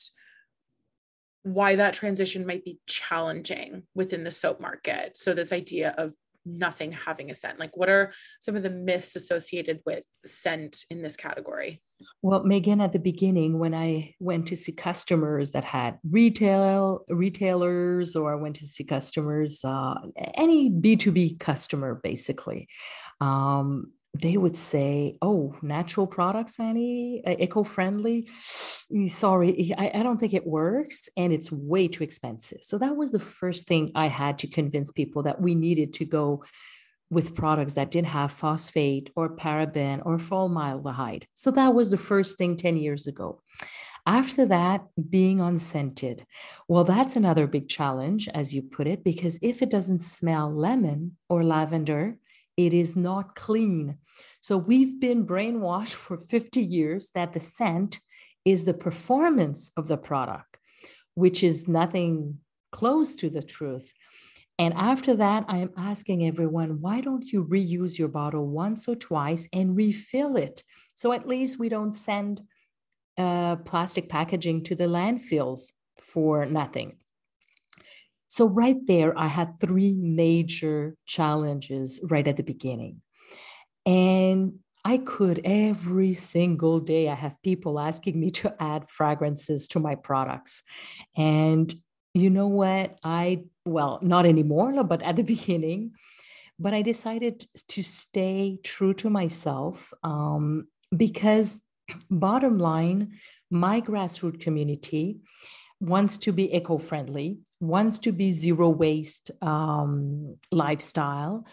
why 1.43 1.75
that 1.75 1.93
transition 1.93 2.45
might 2.45 2.65
be 2.65 2.77
challenging 2.85 3.83
within 3.95 4.23
the 4.23 4.31
soap 4.31 4.59
market 4.61 5.17
so 5.17 5.33
this 5.33 5.51
idea 5.51 5.95
of 5.97 6.13
nothing 6.47 6.91
having 6.91 7.29
a 7.29 7.33
scent? 7.33 7.59
Like, 7.59 7.75
what 7.75 7.89
are 7.89 8.13
some 8.39 8.55
of 8.55 8.63
the 8.63 8.69
myths 8.69 9.15
associated 9.15 9.81
with 9.85 10.03
scent 10.25 10.85
in 10.89 11.01
this 11.01 11.15
category? 11.15 11.81
Well, 12.21 12.43
Megan, 12.43 12.79
at 12.79 12.93
the 12.93 12.99
beginning, 12.99 13.57
when 13.57 13.73
I 13.73 14.13
went 14.19 14.47
to 14.47 14.55
see 14.55 14.71
customers 14.71 15.51
that 15.51 15.63
had 15.63 15.97
retail 16.07 17.03
retailers, 17.09 18.15
or 18.15 18.33
I 18.33 18.35
went 18.35 18.55
to 18.57 18.67
see 18.67 18.83
customers, 18.83 19.61
uh, 19.63 19.95
any 20.35 20.69
B 20.69 20.95
two 20.95 21.11
B 21.11 21.35
customer, 21.39 21.99
basically, 22.03 22.67
um, 23.19 23.91
they 24.21 24.37
would 24.37 24.55
say, 24.55 25.17
"Oh, 25.21 25.55
natural 25.61 26.07
products, 26.07 26.59
Anie, 26.59 27.21
eco-friendly." 27.25 28.27
Mm, 28.91 29.09
sorry, 29.09 29.73
I, 29.77 29.91
I 29.95 30.03
don't 30.03 30.19
think 30.19 30.33
it 30.33 30.47
works, 30.47 31.09
and 31.17 31.33
it's 31.33 31.51
way 31.51 31.87
too 31.87 32.03
expensive. 32.03 32.59
So 32.61 32.77
that 32.77 32.95
was 32.95 33.11
the 33.11 33.19
first 33.19 33.67
thing 33.67 33.91
I 33.95 34.07
had 34.07 34.39
to 34.39 34.47
convince 34.47 34.91
people 34.91 35.23
that 35.23 35.41
we 35.41 35.55
needed 35.55 35.93
to 35.95 36.05
go 36.05 36.43
with 37.09 37.35
products 37.35 37.73
that 37.75 37.91
didn't 37.91 38.07
have 38.07 38.31
phosphate 38.31 39.11
or 39.15 39.35
paraben 39.35 40.05
or 40.05 40.19
formaldehyde. 40.19 41.25
So 41.33 41.51
that 41.51 41.73
was 41.73 41.89
the 41.89 41.97
first 41.97 42.37
thing 42.37 42.57
10 42.57 42.77
years 42.77 43.07
ago. 43.07 43.41
After 44.05 44.45
that, 44.45 44.85
being 45.09 45.41
unscented. 45.41 46.25
Well, 46.69 46.85
that's 46.85 47.17
another 47.17 47.45
big 47.45 47.67
challenge, 47.67 48.29
as 48.33 48.55
you 48.55 48.61
put 48.61 48.87
it, 48.87 49.03
because 49.03 49.37
if 49.41 49.61
it 49.61 49.69
doesn't 49.69 49.99
smell 49.99 50.53
lemon 50.53 51.17
or 51.29 51.43
lavender, 51.43 52.17
it 52.57 52.73
is 52.73 52.95
not 52.95 53.35
clean. 53.35 53.97
So 54.41 54.57
we've 54.57 54.99
been 54.99 55.25
brainwashed 55.25 55.93
for 56.05 56.17
50 56.17 56.61
years 56.61 57.11
that 57.13 57.33
the 57.33 57.39
scent 57.39 57.99
is 58.43 58.65
the 58.65 58.73
performance 58.73 59.71
of 59.77 59.87
the 59.87 59.97
product, 59.97 60.57
which 61.13 61.43
is 61.43 61.67
nothing 61.67 62.39
close 62.71 63.15
to 63.15 63.29
the 63.29 63.43
truth. 63.43 63.93
And 64.59 64.73
after 64.73 65.15
that, 65.15 65.45
I 65.47 65.57
am 65.57 65.71
asking 65.77 66.25
everyone, 66.25 66.81
why 66.81 67.01
don't 67.01 67.31
you 67.31 67.45
reuse 67.45 67.99
your 67.99 68.07
bottle 68.07 68.47
once 68.47 68.87
or 68.87 68.95
twice 68.95 69.47
and 69.53 69.77
refill 69.77 70.35
it? 70.35 70.63
So 70.95 71.11
at 71.11 71.27
least 71.27 71.59
we 71.59 71.69
don't 71.69 71.93
send 71.93 72.41
uh, 73.17 73.57
plastic 73.57 74.09
packaging 74.09 74.63
to 74.63 74.75
the 74.75 74.85
landfills 74.85 75.71
for 75.99 76.45
nothing. 76.45 76.97
So, 78.37 78.47
right 78.47 78.77
there, 78.85 79.17
I 79.17 79.25
had 79.25 79.59
three 79.59 79.93
major 79.93 80.95
challenges 81.07 81.99
right 82.03 82.27
at 82.27 82.37
the 82.37 82.43
beginning. 82.43 83.01
And 83.83 84.59
I 84.85 84.99
could 84.99 85.41
every 85.43 86.13
single 86.13 86.79
day, 86.79 87.09
I 87.09 87.15
have 87.15 87.41
people 87.41 87.79
asking 87.79 88.19
me 88.19 88.29
to 88.41 88.53
add 88.59 88.91
fragrances 88.91 89.67
to 89.69 89.79
my 89.79 89.95
products. 89.95 90.61
And 91.17 91.73
you 92.13 92.29
know 92.29 92.45
what? 92.45 92.99
I, 93.03 93.45
well, 93.65 93.97
not 94.03 94.27
anymore, 94.27 94.83
but 94.83 95.01
at 95.01 95.15
the 95.15 95.23
beginning, 95.35 95.93
but 96.59 96.75
I 96.75 96.83
decided 96.83 97.43
to 97.69 97.81
stay 97.81 98.59
true 98.63 98.93
to 99.01 99.09
myself 99.09 99.91
um, 100.03 100.67
because, 100.95 101.59
bottom 102.11 102.59
line, 102.59 103.13
my 103.49 103.81
grassroots 103.81 104.41
community 104.41 105.21
wants 105.79 106.17
to 106.17 106.31
be 106.31 106.55
eco-friendly, 106.55 107.39
wants 107.59 107.99
to 107.99 108.11
be 108.11 108.31
zero 108.31 108.69
waste 108.69 109.31
um, 109.41 110.35
lifestyle, 110.51 111.45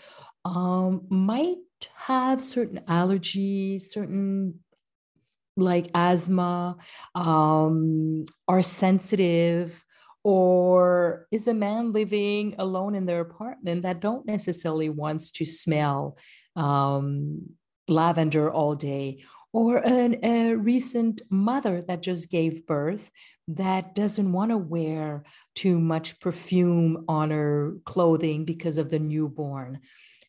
um, 0.44 1.06
might 1.10 1.56
have 1.94 2.40
certain 2.40 2.80
allergies, 2.88 3.82
certain 3.82 4.60
like 5.56 5.90
asthma, 5.94 6.76
um, 7.14 8.24
are 8.48 8.62
sensitive, 8.62 9.84
or 10.24 11.26
is 11.30 11.46
a 11.46 11.54
man 11.54 11.92
living 11.92 12.54
alone 12.58 12.94
in 12.94 13.06
their 13.06 13.20
apartment 13.20 13.82
that 13.82 14.00
don't 14.00 14.26
necessarily 14.26 14.88
wants 14.88 15.30
to 15.32 15.44
smell 15.44 16.16
um, 16.56 17.42
lavender 17.88 18.50
all 18.50 18.74
day, 18.74 19.22
or 19.52 19.76
an, 19.76 20.16
a 20.24 20.54
recent 20.54 21.20
mother 21.30 21.82
that 21.86 22.02
just 22.02 22.30
gave 22.30 22.66
birth 22.66 23.10
that 23.48 23.94
doesn't 23.94 24.32
want 24.32 24.50
to 24.50 24.58
wear 24.58 25.24
too 25.54 25.78
much 25.78 26.18
perfume 26.20 27.04
on 27.08 27.30
her 27.30 27.74
clothing 27.84 28.44
because 28.44 28.78
of 28.78 28.90
the 28.90 28.98
newborn. 28.98 29.80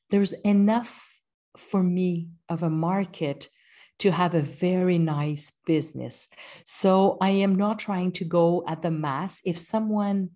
There's 0.09 0.33
enough 0.33 1.19
for 1.57 1.81
me 1.81 2.29
of 2.49 2.63
a 2.63 2.69
market 2.69 3.49
to 3.99 4.11
have 4.11 4.35
a 4.35 4.41
very 4.41 4.97
nice 4.97 5.53
business. 5.65 6.27
So 6.65 7.17
I 7.21 7.29
am 7.29 7.55
not 7.55 7.79
trying 7.79 8.11
to 8.13 8.25
go 8.25 8.63
at 8.67 8.81
the 8.81 8.91
mass. 8.91 9.41
If 9.45 9.57
someone, 9.57 10.31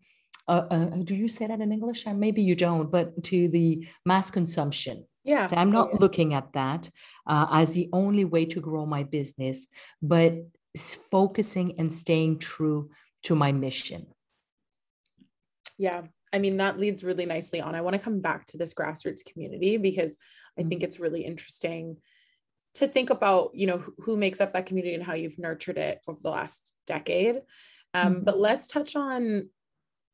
uh, 0.47 0.63
uh, 0.71 0.85
do 1.03 1.13
you 1.13 1.27
say 1.27 1.47
that 1.47 1.59
in 1.59 1.73
English? 1.73 2.07
Uh, 2.07 2.13
maybe 2.13 2.41
you 2.41 2.55
don't, 2.55 2.89
but 2.89 3.21
to 3.25 3.49
the 3.49 3.85
mass 4.05 4.31
consumption. 4.31 5.05
Yeah. 5.25 5.47
So 5.47 5.57
I'm 5.57 5.71
not 5.71 5.99
looking 5.99 6.33
at 6.33 6.53
that 6.53 6.89
uh, 7.27 7.47
as 7.51 7.71
the 7.71 7.89
only 7.91 8.23
way 8.23 8.45
to 8.45 8.61
grow 8.61 8.85
my 8.85 9.03
business, 9.03 9.67
but 10.01 10.35
focusing 11.11 11.79
and 11.79 11.93
staying 11.93 12.39
true 12.39 12.89
to 13.23 13.35
my 13.35 13.51
mission. 13.51 14.07
Yeah. 15.77 16.03
I 16.31 16.39
mean, 16.39 16.57
that 16.57 16.79
leads 16.79 17.03
really 17.03 17.25
nicely 17.25 17.59
on. 17.59 17.73
I 17.73 17.81
want 17.81 17.95
to 17.95 18.01
come 18.01 18.19
back 18.19 18.45
to 18.47 18.57
this 18.57 18.73
grassroots 18.73 19.25
community 19.25 19.77
because 19.77 20.17
I 20.57 20.63
think 20.63 20.81
mm-hmm. 20.81 20.83
it's 20.83 20.99
really 20.99 21.25
interesting 21.25 21.97
to 22.75 22.87
think 22.87 23.09
about, 23.09 23.51
you 23.55 23.65
know, 23.65 23.83
who 23.99 24.15
makes 24.15 24.39
up 24.39 24.53
that 24.53 24.67
community 24.67 24.93
and 24.93 25.03
how 25.03 25.13
you've 25.13 25.39
nurtured 25.39 25.77
it 25.77 25.99
over 26.07 26.19
the 26.21 26.29
last 26.29 26.73
decade. 26.85 27.41
Um, 27.93 28.15
mm-hmm. 28.15 28.23
But 28.25 28.39
let's 28.39 28.67
touch 28.67 28.95
on 28.95 29.49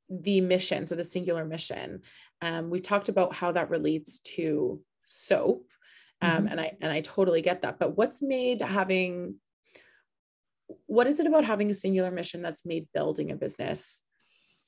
the 0.10 0.40
mission, 0.42 0.86
so 0.86 0.96
the 0.96 1.04
singular 1.04 1.44
mission. 1.46 2.02
Um, 2.42 2.70
we 2.70 2.80
talked 2.80 3.10
about 3.10 3.34
how 3.34 3.52
that 3.52 3.70
relates 3.70 4.20
to 4.36 4.82
soap, 5.06 5.68
um, 6.22 6.32
mm-hmm. 6.32 6.48
and 6.48 6.62
I 6.62 6.78
and 6.80 6.92
I 6.92 7.02
totally 7.02 7.42
get 7.42 7.64
that. 7.64 7.80
But 7.80 7.98
what's 7.98 8.22
made 8.22 8.62
having 8.62 9.36
what 10.86 11.08
is 11.08 11.20
it 11.20 11.28
about 11.28 11.46
having 11.46 11.70
a 11.70 11.74
singular 11.74 12.12
mission 12.12 12.42
that's 12.42 12.66
made 12.66 12.88
building 12.94 13.32
a 13.32 13.36
business 13.36 14.02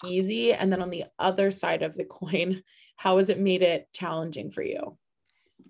easy? 0.05 0.53
And 0.53 0.71
then 0.71 0.81
on 0.81 0.89
the 0.89 1.05
other 1.17 1.51
side 1.51 1.83
of 1.83 1.95
the 1.95 2.05
coin, 2.19 2.63
how 2.95 3.17
has 3.17 3.29
it 3.29 3.39
made 3.39 3.61
it 3.61 3.87
challenging 3.93 4.51
for 4.51 4.61
you? 4.61 4.97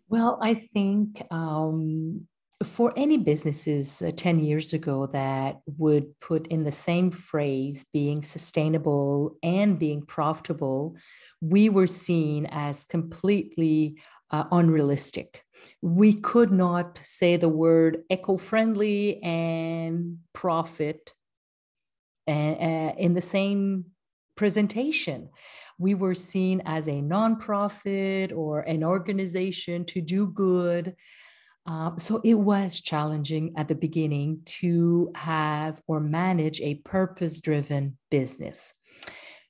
Well, 0.10 0.39
I 0.41 0.53
think 0.53 1.22
um, 1.31 2.27
for 2.63 2.93
any 2.96 3.17
businesses 3.17 4.01
uh, 4.01 4.12
10 4.15 4.39
years 4.39 4.74
ago 4.74 5.07
that 5.07 5.60
would 5.77 6.19
put 6.22 6.48
in 6.48 6.63
the 6.63 6.72
same 6.72 7.12
phrase 7.12 7.86
being 7.93 8.24
sustainable 8.24 9.38
and 9.43 9.77
being 9.77 10.01
profitable, 10.01 10.96
we 11.41 11.69
were 11.69 11.88
seen 11.88 12.48
as 12.51 12.86
completely 12.86 13.98
uh, 14.31 14.46
unrealistic 14.51 15.43
we 15.82 16.14
could 16.14 16.52
not 16.52 17.00
say 17.04 17.38
the 17.38 17.50
word 17.50 18.04
eco-friendly 18.10 19.22
and 19.24 20.20
profit 20.34 21.14
uh, 22.28 22.32
uh, 22.32 22.94
in 22.98 23.14
the 23.14 23.22
same 23.22 23.86
presentation. 24.36 25.30
We 25.80 25.94
were 25.94 26.16
seen 26.16 26.62
as 26.66 26.88
a 26.88 27.02
nonprofit 27.02 28.36
or 28.36 28.62
an 28.62 28.84
organization 28.84 29.86
to 29.86 30.02
do 30.02 30.28
good. 30.28 30.96
Uh, 31.68 31.96
so 31.98 32.22
it 32.24 32.36
was 32.36 32.80
challenging 32.80 33.54
at 33.58 33.68
the 33.68 33.76
beginning 33.76 34.42
to 34.46 35.12
have 35.16 35.82
or 35.86 36.00
manage 36.00 36.62
a 36.62 36.76
purpose 36.76 37.42
driven 37.42 37.98
business. 38.10 38.74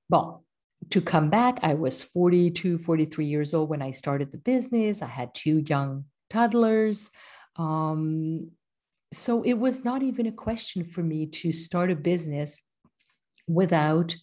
But 0.10 0.40
to 0.89 1.01
come 1.01 1.29
back, 1.29 1.60
I 1.62 1.74
was 1.74 2.03
42, 2.03 2.77
43 2.77 3.25
years 3.25 3.53
old 3.53 3.70
when 3.70 3.82
I 3.82 3.91
started 3.91 4.32
the 4.32 4.38
business. 4.38 5.01
I 5.01 5.08
had 5.08 5.34
two 5.34 5.63
young 5.67 6.06
toddlers. 6.29 7.12
Um, 7.56 8.51
so 9.13 9.44
it 9.44 9.53
was 9.53 9.84
not 9.84 10.03
even 10.03 10.27
a 10.27 10.32
question 10.32 10.84
for 10.84 11.01
me 11.01 11.27
to 11.27 11.51
start 11.51 11.91
a 11.91 11.96
business 11.96 12.62
without 13.48 14.15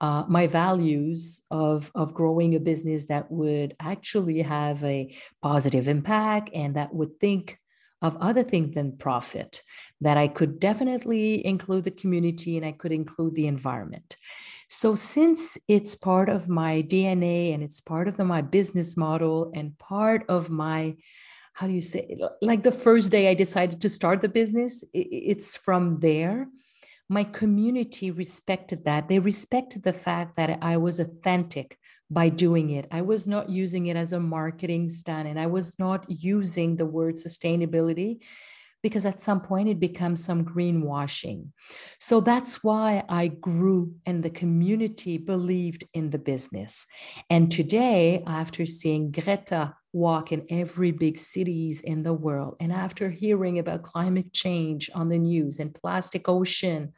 uh, 0.00 0.24
my 0.28 0.46
values 0.46 1.42
of, 1.50 1.92
of 1.94 2.12
growing 2.14 2.54
a 2.54 2.60
business 2.60 3.06
that 3.06 3.30
would 3.30 3.76
actually 3.78 4.42
have 4.42 4.82
a 4.82 5.14
positive 5.42 5.86
impact 5.86 6.50
and 6.52 6.74
that 6.74 6.92
would 6.92 7.20
think 7.20 7.58
of 8.00 8.16
other 8.20 8.42
things 8.42 8.74
than 8.74 8.96
profit, 8.96 9.62
that 10.00 10.16
I 10.16 10.26
could 10.26 10.58
definitely 10.58 11.46
include 11.46 11.84
the 11.84 11.92
community 11.92 12.56
and 12.56 12.66
I 12.66 12.72
could 12.72 12.90
include 12.90 13.36
the 13.36 13.46
environment. 13.46 14.16
So, 14.72 14.94
since 14.94 15.58
it's 15.68 15.94
part 15.94 16.30
of 16.30 16.48
my 16.48 16.82
DNA 16.82 17.52
and 17.52 17.62
it's 17.62 17.80
part 17.80 18.08
of 18.08 18.16
the, 18.16 18.24
my 18.24 18.40
business 18.40 18.96
model 18.96 19.52
and 19.54 19.78
part 19.78 20.24
of 20.28 20.50
my 20.50 20.96
how 21.54 21.66
do 21.66 21.74
you 21.74 21.82
say 21.82 22.16
like 22.40 22.62
the 22.62 22.72
first 22.72 23.10
day 23.12 23.28
i 23.28 23.34
decided 23.34 23.78
to 23.82 23.90
start 23.90 24.22
the 24.22 24.28
business 24.40 24.82
it's 24.94 25.54
from 25.54 26.00
there 26.00 26.48
my 27.12 27.24
community 27.24 28.10
respected 28.10 28.86
that. 28.86 29.08
They 29.08 29.18
respected 29.18 29.82
the 29.82 29.92
fact 29.92 30.36
that 30.36 30.58
I 30.62 30.78
was 30.78 30.98
authentic 30.98 31.78
by 32.10 32.30
doing 32.30 32.70
it. 32.70 32.86
I 32.90 33.02
was 33.02 33.28
not 33.28 33.50
using 33.50 33.86
it 33.86 33.96
as 33.96 34.12
a 34.12 34.20
marketing 34.20 34.88
stunt 34.88 35.28
and 35.28 35.38
I 35.38 35.46
was 35.46 35.78
not 35.78 36.06
using 36.08 36.76
the 36.76 36.86
word 36.86 37.16
sustainability 37.16 38.22
because 38.82 39.06
at 39.06 39.20
some 39.20 39.40
point 39.40 39.68
it 39.68 39.78
becomes 39.78 40.24
some 40.24 40.44
greenwashing. 40.44 41.48
So 41.98 42.20
that's 42.20 42.64
why 42.64 43.04
I 43.08 43.28
grew 43.28 43.94
and 44.06 44.22
the 44.22 44.30
community 44.30 45.18
believed 45.18 45.84
in 45.94 46.10
the 46.10 46.18
business. 46.18 46.86
And 47.30 47.50
today, 47.50 48.22
after 48.26 48.66
seeing 48.66 49.12
Greta 49.12 49.74
walk 49.92 50.32
in 50.32 50.46
every 50.50 50.90
big 50.90 51.18
cities 51.18 51.80
in 51.80 52.02
the 52.02 52.14
world, 52.14 52.56
and 52.60 52.72
after 52.72 53.10
hearing 53.10 53.58
about 53.58 53.82
climate 53.82 54.32
change 54.32 54.90
on 54.94 55.08
the 55.08 55.18
news 55.18 55.58
and 55.60 55.74
plastic 55.74 56.28
ocean, 56.28 56.92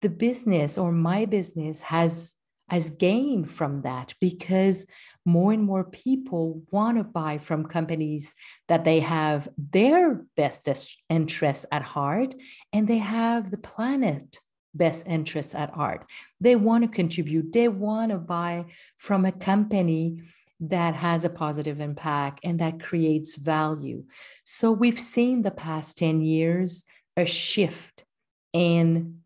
the 0.00 0.08
business 0.08 0.78
or 0.78 0.92
my 0.92 1.26
business 1.26 1.82
has 1.82 2.34
has 2.70 2.90
gained 2.90 3.50
from 3.50 3.82
that 3.82 4.14
because 4.20 4.86
more 5.24 5.52
and 5.52 5.62
more 5.62 5.84
people 5.84 6.62
want 6.70 6.96
to 6.98 7.04
buy 7.04 7.38
from 7.38 7.66
companies 7.66 8.34
that 8.68 8.84
they 8.84 9.00
have 9.00 9.48
their 9.58 10.24
best 10.36 10.68
interests 11.08 11.66
at 11.70 11.82
heart 11.82 12.34
and 12.72 12.88
they 12.88 12.98
have 12.98 13.50
the 13.50 13.58
planet 13.58 14.38
best 14.74 15.06
interests 15.06 15.54
at 15.54 15.70
heart. 15.70 16.06
They 16.40 16.56
want 16.56 16.84
to 16.84 16.88
contribute, 16.88 17.52
they 17.52 17.68
want 17.68 18.12
to 18.12 18.18
buy 18.18 18.66
from 18.96 19.24
a 19.24 19.32
company 19.32 20.22
that 20.60 20.94
has 20.94 21.24
a 21.24 21.30
positive 21.30 21.80
impact 21.80 22.40
and 22.44 22.60
that 22.60 22.80
creates 22.80 23.36
value. 23.36 24.04
So 24.44 24.70
we've 24.70 25.00
seen 25.00 25.42
the 25.42 25.50
past 25.50 25.98
10 25.98 26.20
years 26.20 26.84
a 27.16 27.24
shift 27.24 28.04
in 28.52 29.20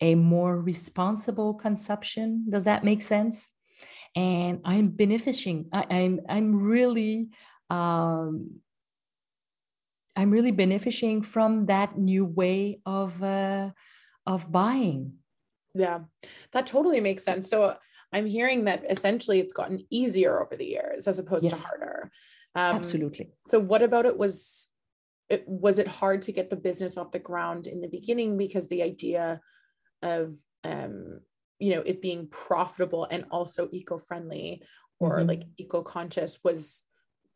a 0.00 0.14
more 0.14 0.58
responsible 0.58 1.54
consumption. 1.54 2.46
Does 2.48 2.64
that 2.64 2.84
make 2.84 3.02
sense? 3.02 3.48
And 4.18 4.62
I'm 4.64 4.88
benefiting. 4.88 5.68
I, 5.72 5.82
am 5.82 5.88
I'm, 5.90 6.20
I'm 6.28 6.60
really 6.60 7.28
um, 7.70 8.60
I'm 10.16 10.32
really 10.32 10.50
benefiting 10.50 11.22
from 11.22 11.66
that 11.66 11.96
new 11.96 12.24
way 12.24 12.80
of 12.84 13.22
uh, 13.22 13.70
of 14.26 14.50
buying. 14.50 15.12
Yeah, 15.72 16.00
that 16.50 16.66
totally 16.66 17.00
makes 17.00 17.22
sense. 17.22 17.48
So 17.48 17.76
I'm 18.12 18.26
hearing 18.26 18.64
that 18.64 18.82
essentially 18.90 19.38
it's 19.38 19.52
gotten 19.52 19.86
easier 19.88 20.42
over 20.42 20.56
the 20.56 20.66
years 20.66 21.06
as 21.06 21.20
opposed 21.20 21.44
yes. 21.44 21.62
to 21.62 21.68
harder. 21.68 22.10
Um, 22.56 22.74
Absolutely. 22.74 23.30
So 23.46 23.60
what 23.60 23.82
about 23.82 24.04
it 24.04 24.18
was 24.18 24.68
it 25.28 25.44
was 25.46 25.78
it 25.78 25.86
hard 25.86 26.22
to 26.22 26.32
get 26.32 26.50
the 26.50 26.56
business 26.56 26.96
off 26.96 27.12
the 27.12 27.20
ground 27.20 27.68
in 27.68 27.80
the 27.80 27.88
beginning 27.88 28.36
because 28.36 28.66
the 28.66 28.82
idea 28.82 29.40
of 30.02 30.34
um 30.64 31.20
you 31.58 31.74
know 31.74 31.82
it 31.82 32.00
being 32.00 32.26
profitable 32.28 33.06
and 33.10 33.24
also 33.30 33.68
eco-friendly 33.72 34.62
or 35.00 35.18
mm-hmm. 35.18 35.28
like 35.28 35.42
eco-conscious 35.56 36.38
was 36.44 36.82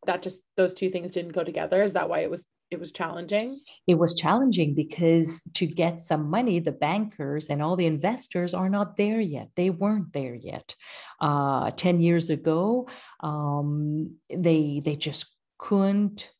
that 0.07 0.23
just 0.23 0.43
those 0.57 0.75
two 0.75 0.89
things 0.89 1.13
didn't 1.13 1.33
go 1.33 1.45
together 1.45 1.83
is 1.83 1.93
that 1.93 2.09
why 2.09 2.21
it 2.21 2.31
was 2.31 2.47
it 2.71 2.81
was 2.81 2.91
challenging 2.91 3.61
it 3.87 3.99
was 3.99 4.15
challenging 4.15 4.75
because 4.75 5.43
to 5.53 5.67
get 5.67 6.01
some 6.01 6.31
money 6.31 6.59
the 6.59 6.73
bankers 6.73 7.51
and 7.51 7.63
all 7.63 7.77
the 7.77 7.87
investors 7.87 8.55
are 8.55 8.71
not 8.71 8.97
there 8.97 9.21
yet 9.21 9.49
they 9.57 9.69
weren't 9.69 10.13
there 10.15 10.35
yet 10.35 10.75
uh, 11.21 11.71
10 11.73 12.01
years 12.01 12.31
ago 12.31 12.89
um, 13.21 14.17
they 14.35 14.81
they 14.83 14.97
just 14.97 15.37
couldn't 15.59 16.31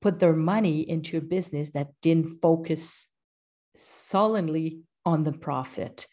put 0.00 0.18
their 0.18 0.32
money 0.32 0.80
into 0.88 1.18
a 1.18 1.20
business 1.20 1.70
that 1.70 1.88
didn't 2.00 2.40
focus 2.40 3.08
solidly 3.76 4.80
on 5.04 5.24
the 5.24 5.32
profit. 5.32 6.06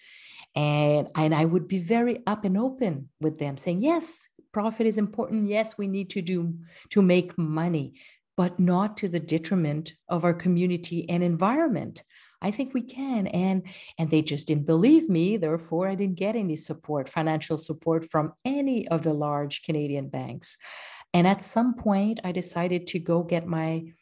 And, 0.58 1.10
and 1.14 1.36
I 1.36 1.46
would 1.46 1.68
be 1.68 1.78
very 1.78 2.24
up 2.26 2.44
and 2.44 2.58
open 2.58 3.10
with 3.22 3.38
them 3.38 3.58
saying, 3.58 3.84
yes, 3.84 4.28
profit 4.52 4.88
is 4.88 4.98
important. 4.98 5.48
Yes, 5.48 5.78
we 5.78 5.88
need 5.88 6.10
to 6.10 6.22
do 6.24 6.56
to 6.90 7.04
make 7.04 7.38
money, 7.38 7.94
but 8.36 8.60
not 8.60 8.98
to 8.98 9.08
the 9.08 9.20
detriment 9.20 9.94
of 10.10 10.26
our 10.26 10.34
community 10.34 11.08
and 11.10 11.22
environment. 11.24 12.04
I 12.42 12.50
think 12.50 12.74
we 12.74 12.82
can. 12.82 13.28
And 13.28 13.68
and 14.00 14.10
they 14.10 14.24
just 14.24 14.48
didn't 14.48 14.66
believe 14.66 15.10
me. 15.10 15.38
Therefore, 15.38 15.88
I 15.88 15.96
didn't 15.96 16.18
get 16.18 16.36
any 16.36 16.56
support, 16.56 17.08
financial 17.08 17.58
support 17.58 18.10
from 18.10 18.34
any 18.44 18.88
of 18.88 19.04
the 19.04 19.14
large 19.14 19.62
Canadian 19.62 20.10
banks. 20.10 20.58
And 21.14 21.28
at 21.28 21.44
some 21.44 21.76
point, 21.76 22.20
I 22.24 22.32
decided 22.32 22.88
to 22.88 23.00
go 23.00 23.22
get 23.22 23.46
my 23.46 23.94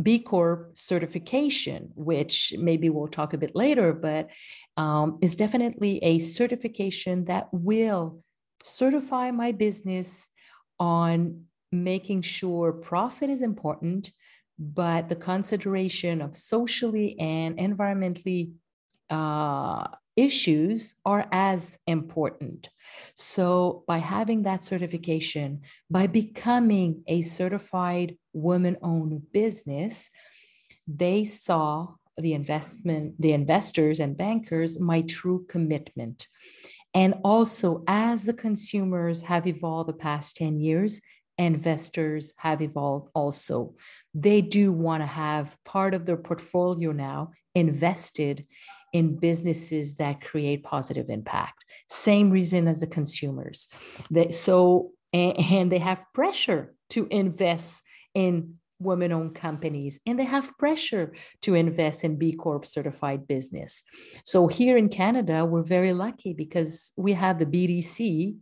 B 0.00 0.18
Corp 0.18 0.76
certification, 0.76 1.90
which 1.94 2.54
maybe 2.58 2.90
we'll 2.90 3.08
talk 3.08 3.32
a 3.32 3.38
bit 3.38 3.54
later, 3.54 3.92
but 3.92 4.30
um, 4.76 5.18
is 5.22 5.36
definitely 5.36 5.98
a 6.02 6.18
certification 6.18 7.24
that 7.26 7.48
will 7.52 8.22
certify 8.62 9.30
my 9.30 9.52
business 9.52 10.26
on 10.78 11.44
making 11.72 12.22
sure 12.22 12.72
profit 12.72 13.30
is 13.30 13.42
important, 13.42 14.10
but 14.58 15.08
the 15.08 15.16
consideration 15.16 16.20
of 16.20 16.36
socially 16.36 17.18
and 17.18 17.56
environmentally 17.58 18.52
uh, 19.08 19.86
issues 20.16 20.94
are 21.04 21.28
as 21.30 21.78
important. 21.86 22.68
So, 23.14 23.84
by 23.86 23.98
having 23.98 24.42
that 24.42 24.64
certification, 24.64 25.62
by 25.90 26.06
becoming 26.06 27.02
a 27.06 27.22
certified 27.22 28.16
woman 28.32 28.78
owned 28.82 29.32
business, 29.32 30.10
they 30.88 31.24
saw 31.24 31.94
the 32.16 32.32
investment, 32.32 33.20
the 33.20 33.32
investors 33.32 34.00
and 34.00 34.16
bankers, 34.16 34.80
my 34.80 35.02
true 35.02 35.44
commitment. 35.48 36.28
And 36.94 37.14
also, 37.24 37.84
as 37.86 38.24
the 38.24 38.32
consumers 38.32 39.20
have 39.22 39.46
evolved 39.46 39.90
the 39.90 39.94
past 39.94 40.36
10 40.36 40.60
years, 40.60 41.02
investors 41.36 42.32
have 42.38 42.62
evolved 42.62 43.10
also. 43.14 43.74
They 44.14 44.40
do 44.40 44.72
want 44.72 45.02
to 45.02 45.06
have 45.06 45.58
part 45.64 45.92
of 45.92 46.06
their 46.06 46.16
portfolio 46.16 46.92
now 46.92 47.32
invested 47.54 48.46
in 48.92 49.16
businesses 49.16 49.96
that 49.96 50.20
create 50.20 50.62
positive 50.62 51.10
impact. 51.10 51.64
Same 51.88 52.30
reason 52.30 52.68
as 52.68 52.80
the 52.80 52.86
consumers. 52.86 53.68
They, 54.10 54.30
so, 54.30 54.92
and, 55.12 55.38
and 55.38 55.72
they 55.72 55.78
have 55.78 56.04
pressure 56.14 56.74
to 56.90 57.06
invest 57.10 57.82
in 58.14 58.54
women 58.78 59.12
owned 59.12 59.34
companies 59.34 60.00
and 60.06 60.18
they 60.18 60.24
have 60.24 60.56
pressure 60.58 61.12
to 61.42 61.54
invest 61.54 62.04
in 62.04 62.16
B 62.16 62.32
Corp 62.32 62.66
certified 62.66 63.26
business. 63.26 63.82
So 64.24 64.48
here 64.48 64.76
in 64.76 64.88
Canada, 64.88 65.44
we're 65.44 65.62
very 65.62 65.92
lucky 65.92 66.34
because 66.34 66.92
we 66.96 67.14
have 67.14 67.38
the 67.38 67.46
BDC. 67.46 68.36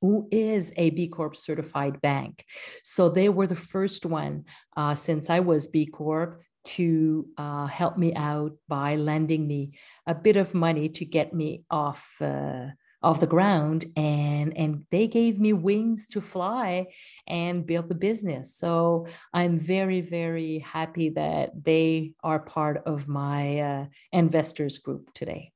Who 0.00 0.28
is 0.30 0.72
a 0.76 0.90
B 0.90 1.08
Corp 1.08 1.34
certified 1.34 2.00
bank? 2.02 2.44
So 2.82 3.08
they 3.08 3.28
were 3.28 3.46
the 3.46 3.56
first 3.56 4.04
one 4.04 4.44
uh, 4.76 4.94
since 4.94 5.30
I 5.30 5.40
was 5.40 5.68
B 5.68 5.86
Corp 5.86 6.42
to 6.64 7.28
uh, 7.36 7.66
help 7.66 7.96
me 7.98 8.14
out 8.14 8.56
by 8.68 8.96
lending 8.96 9.46
me 9.46 9.78
a 10.06 10.14
bit 10.14 10.36
of 10.36 10.54
money 10.54 10.88
to 10.88 11.04
get 11.04 11.32
me 11.32 11.64
off 11.70 12.16
uh, 12.20 12.66
off 13.04 13.20
the 13.20 13.26
ground 13.26 13.84
and 13.96 14.56
and 14.56 14.86
they 14.90 15.06
gave 15.06 15.38
me 15.38 15.52
wings 15.52 16.06
to 16.06 16.20
fly 16.20 16.86
and 17.26 17.66
build 17.66 17.88
the 17.88 17.94
business. 17.94 18.56
So 18.56 19.06
i'm 19.32 19.58
very 19.58 20.00
very 20.00 20.60
happy 20.60 21.10
that 21.10 21.50
they 21.62 22.14
are 22.24 22.38
part 22.38 22.82
of 22.86 23.06
my 23.06 23.58
uh, 23.60 23.86
investors 24.10 24.78
group 24.78 25.12
today. 25.12 25.52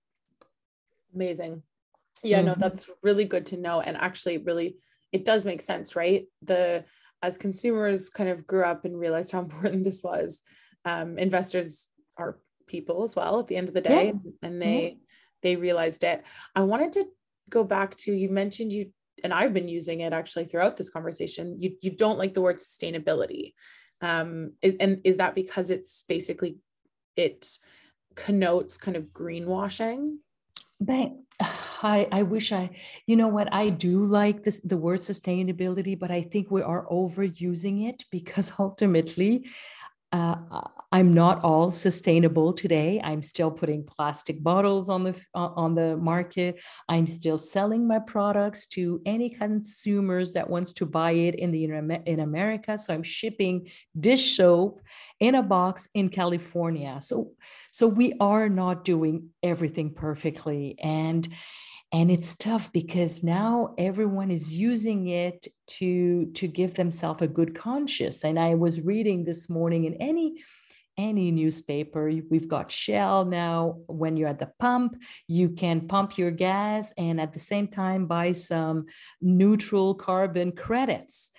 Amazing. 1.14 1.62
Yeah 2.22 2.38
mm-hmm. 2.38 2.48
no 2.48 2.54
that's 2.58 2.88
really 3.02 3.24
good 3.24 3.46
to 3.46 3.56
know 3.56 3.80
and 3.80 3.96
actually 3.96 4.38
really 4.38 4.76
it 5.10 5.24
does 5.24 5.46
make 5.46 5.62
sense 5.62 5.96
right? 5.96 6.26
The 6.42 6.84
as 7.22 7.38
consumers 7.38 8.10
kind 8.10 8.28
of 8.28 8.46
grew 8.46 8.62
up 8.62 8.84
and 8.84 8.98
realized 8.98 9.32
how 9.32 9.40
important 9.46 9.84
this 9.84 10.02
was 10.02 10.42
um, 10.88 11.18
investors 11.18 11.88
are 12.16 12.38
people 12.66 13.02
as 13.02 13.16
well 13.16 13.40
at 13.40 13.46
the 13.46 13.56
end 13.56 13.68
of 13.68 13.74
the 13.74 13.80
day 13.80 14.06
yeah. 14.06 14.30
and 14.42 14.60
they 14.60 14.80
yeah. 14.82 14.94
they 15.42 15.56
realized 15.56 16.04
it 16.04 16.24
i 16.54 16.60
wanted 16.60 16.92
to 16.92 17.04
go 17.48 17.64
back 17.64 17.96
to 17.96 18.12
you 18.12 18.28
mentioned 18.28 18.72
you 18.72 18.92
and 19.24 19.32
I've 19.32 19.54
been 19.54 19.68
using 19.68 20.00
it 20.00 20.12
actually 20.12 20.44
throughout 20.44 20.76
this 20.76 20.90
conversation. 20.90 21.56
You 21.58 21.76
you 21.82 21.90
don't 21.90 22.18
like 22.18 22.34
the 22.34 22.40
word 22.40 22.58
sustainability, 22.58 23.54
um, 24.00 24.52
and 24.62 25.00
is 25.04 25.16
that 25.16 25.34
because 25.34 25.70
it's 25.70 26.02
basically 26.02 26.56
it 27.16 27.58
connotes 28.14 28.78
kind 28.78 28.96
of 28.96 29.04
greenwashing? 29.12 30.18
Bang. 30.80 31.24
I, 31.80 32.08
I 32.10 32.22
wish 32.24 32.50
I, 32.50 32.70
you 33.06 33.14
know 33.14 33.28
what, 33.28 33.54
I 33.54 33.68
do 33.70 34.00
like 34.02 34.42
this 34.42 34.58
the 34.60 34.76
word 34.76 34.98
sustainability, 34.98 35.96
but 35.96 36.10
I 36.10 36.22
think 36.22 36.50
we 36.50 36.62
are 36.62 36.86
overusing 36.86 37.88
it 37.88 38.04
because 38.10 38.52
ultimately 38.58 39.48
uh, 40.12 40.36
I'm 40.90 41.12
not 41.12 41.44
all 41.44 41.70
sustainable 41.70 42.54
today. 42.54 42.98
I'm 43.04 43.20
still 43.20 43.50
putting 43.50 43.84
plastic 43.84 44.42
bottles 44.42 44.88
on 44.88 45.04
the 45.04 45.14
uh, 45.34 45.50
on 45.54 45.74
the 45.74 45.98
market. 45.98 46.60
I'm 46.88 47.06
still 47.06 47.36
selling 47.36 47.86
my 47.86 47.98
products 47.98 48.66
to 48.68 49.02
any 49.04 49.28
consumers 49.28 50.32
that 50.32 50.48
wants 50.48 50.72
to 50.74 50.86
buy 50.86 51.10
it 51.10 51.34
in 51.34 51.52
the 51.52 51.64
in 52.06 52.20
America. 52.20 52.78
So 52.78 52.94
I'm 52.94 53.02
shipping 53.02 53.68
dish 53.98 54.36
soap 54.36 54.80
in 55.20 55.34
a 55.34 55.42
box 55.42 55.88
in 55.92 56.08
California. 56.08 56.96
So 57.00 57.32
so 57.70 57.86
we 57.86 58.14
are 58.18 58.48
not 58.48 58.84
doing 58.84 59.28
everything 59.42 59.92
perfectly 59.92 60.76
and 60.78 61.28
and 61.92 62.10
it's 62.10 62.36
tough 62.36 62.70
because 62.72 63.22
now 63.22 63.74
everyone 63.78 64.30
is 64.30 64.56
using 64.56 65.08
it 65.08 65.48
to 65.66 66.26
to 66.34 66.46
give 66.46 66.74
themselves 66.74 67.22
a 67.22 67.28
good 67.28 67.54
conscience. 67.54 68.24
And 68.24 68.38
i 68.38 68.54
was 68.54 68.80
reading 68.80 69.24
this 69.24 69.48
morning 69.48 69.84
in 69.84 69.94
any 69.94 70.42
any 70.98 71.30
newspaper 71.30 72.10
we've 72.28 72.48
got 72.48 72.70
shell 72.70 73.24
now. 73.24 73.78
When 73.86 74.16
you're 74.16 74.28
at 74.28 74.38
the 74.38 74.52
pump 74.58 75.00
you 75.26 75.50
can 75.50 75.88
pump 75.88 76.18
your 76.18 76.30
gas 76.30 76.92
and 76.98 77.20
at 77.20 77.32
the 77.32 77.40
same 77.40 77.68
time 77.68 78.06
buy 78.06 78.32
some 78.32 78.86
neutral 79.20 79.94
carbon 79.94 80.52
credits. 80.52 81.30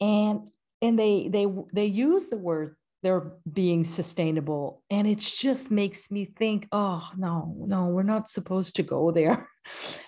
And 0.00 0.46
and 0.82 0.98
they 0.98 1.28
they 1.28 1.46
they 1.72 1.86
use 1.86 2.28
the 2.28 2.36
word 2.36 2.76
they're 3.06 3.30
being 3.52 3.84
sustainable. 3.84 4.82
And 4.90 5.06
it 5.06 5.18
just 5.18 5.70
makes 5.70 6.10
me 6.10 6.24
think 6.24 6.66
oh 6.72 7.08
no 7.16 7.54
no 7.56 7.86
we're 7.86 8.02
not 8.02 8.28
supposed 8.28 8.76
to 8.76 8.82
go 8.82 9.12
there. 9.12 9.48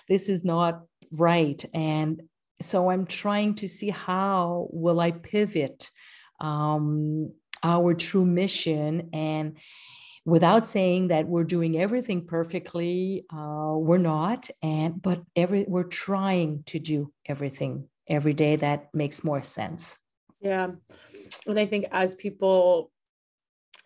This 0.09 0.27
is 0.29 0.43
not 0.43 0.83
right. 1.11 1.63
And 1.73 2.23
so 2.61 2.89
i'm 2.89 3.05
trying 3.05 3.55
to 3.55 3.67
see 3.69 3.89
how 3.89 4.67
will 4.71 4.99
i 4.99 5.11
pivot 5.11 5.89
um, 6.41 7.31
our 7.63 7.93
true 7.93 8.25
mission. 8.25 9.09
And 9.13 9.57
without 10.25 10.65
saying 10.65 11.09
that 11.09 11.27
we're 11.27 11.51
doing 11.57 11.77
everything 11.77 12.25
perfectly 12.25 13.25
uh, 13.33 13.75
we're 13.87 14.05
not. 14.15 14.49
And 14.61 15.01
but 15.01 15.21
every 15.37 15.63
we're 15.67 15.91
trying 16.07 16.63
to 16.71 16.79
do 16.79 17.13
everything 17.25 17.87
every 18.07 18.33
day 18.33 18.57
that 18.57 18.93
makes 18.93 19.23
more 19.23 19.43
sense. 19.43 19.97
Yeah 20.41 20.71
and 21.47 21.59
I 21.59 21.65
think 21.65 21.85
as 21.91 22.15
people, 22.15 22.91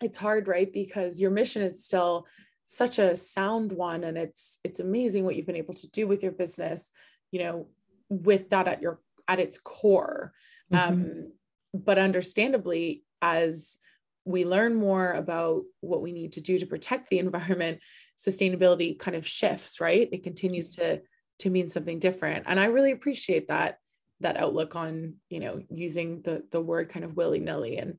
it's 0.02 0.18
hard, 0.18 0.48
right? 0.48 0.72
Because 0.72 1.20
your 1.20 1.30
mission 1.30 1.62
is 1.62 1.84
still 1.84 2.26
such 2.66 2.98
a 2.98 3.14
sound 3.14 3.72
one 3.72 4.04
and 4.04 4.16
it's 4.16 4.58
it's 4.64 4.80
amazing 4.80 5.24
what 5.24 5.36
you've 5.36 5.46
been 5.46 5.56
able 5.56 5.74
to 5.74 5.90
do 5.90 6.06
with 6.06 6.22
your 6.22 6.32
business 6.32 6.90
you 7.30 7.40
know 7.40 7.66
with 8.08 8.48
that 8.50 8.66
at 8.66 8.80
your 8.80 9.00
at 9.28 9.38
its 9.38 9.58
core 9.58 10.32
mm-hmm. 10.72 10.92
um 10.92 11.32
but 11.74 11.98
understandably 11.98 13.04
as 13.20 13.76
we 14.24 14.46
learn 14.46 14.74
more 14.74 15.12
about 15.12 15.62
what 15.80 16.00
we 16.00 16.12
need 16.12 16.32
to 16.32 16.40
do 16.40 16.58
to 16.58 16.66
protect 16.66 17.10
the 17.10 17.18
environment 17.26 17.80
sustainability 18.18 18.98
kind 18.98 19.16
of 19.16 19.26
shifts 19.26 19.80
right 19.80 20.08
it 20.12 20.22
continues 20.22 20.70
to 20.70 21.00
to 21.38 21.50
mean 21.50 21.68
something 21.68 21.98
different 21.98 22.44
and 22.46 22.58
i 22.58 22.64
really 22.64 22.92
appreciate 22.92 23.48
that 23.48 23.78
that 24.20 24.36
outlook 24.36 24.76
on 24.76 25.14
you 25.28 25.40
know 25.40 25.62
using 25.70 26.22
the 26.22 26.44
the 26.50 26.60
word 26.60 26.88
kind 26.88 27.04
of 27.04 27.16
willy-nilly 27.16 27.78
and 27.78 27.98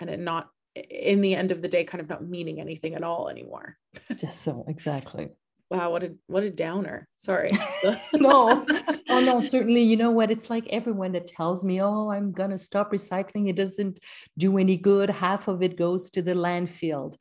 and 0.00 0.10
it 0.10 0.20
not 0.20 0.48
in 0.74 1.20
the 1.20 1.34
end 1.34 1.50
of 1.50 1.62
the 1.62 1.68
day 1.68 1.84
kind 1.84 2.00
of 2.00 2.08
not 2.08 2.26
meaning 2.26 2.60
anything 2.60 2.94
at 2.94 3.02
all 3.02 3.28
anymore. 3.28 3.76
Just 4.16 4.42
so 4.42 4.64
exactly. 4.68 5.28
Wow 5.70 5.90
what 5.90 6.04
a 6.04 6.14
what 6.26 6.44
a 6.44 6.50
downer. 6.50 7.08
Sorry. 7.16 7.50
No. 8.14 8.64
Oh 9.08 9.20
no 9.20 9.40
certainly 9.40 9.82
you 9.82 9.96
know 9.96 10.10
what? 10.10 10.30
It's 10.30 10.50
like 10.50 10.66
everyone 10.68 11.12
that 11.12 11.26
tells 11.26 11.64
me 11.64 11.80
oh 11.80 12.10
i'm 12.10 12.32
going 12.32 12.50
to 12.50 12.58
stop 12.58 12.92
recycling. 12.92 13.48
It 13.48 13.56
doesn't 13.56 13.98
do 14.36 14.58
any 14.58 14.76
good. 14.76 15.10
Half 15.10 15.48
of 15.48 15.62
it 15.62 15.76
goes 15.76 16.10
to 16.10 16.22
the 16.22 16.34
landfill 16.34 17.14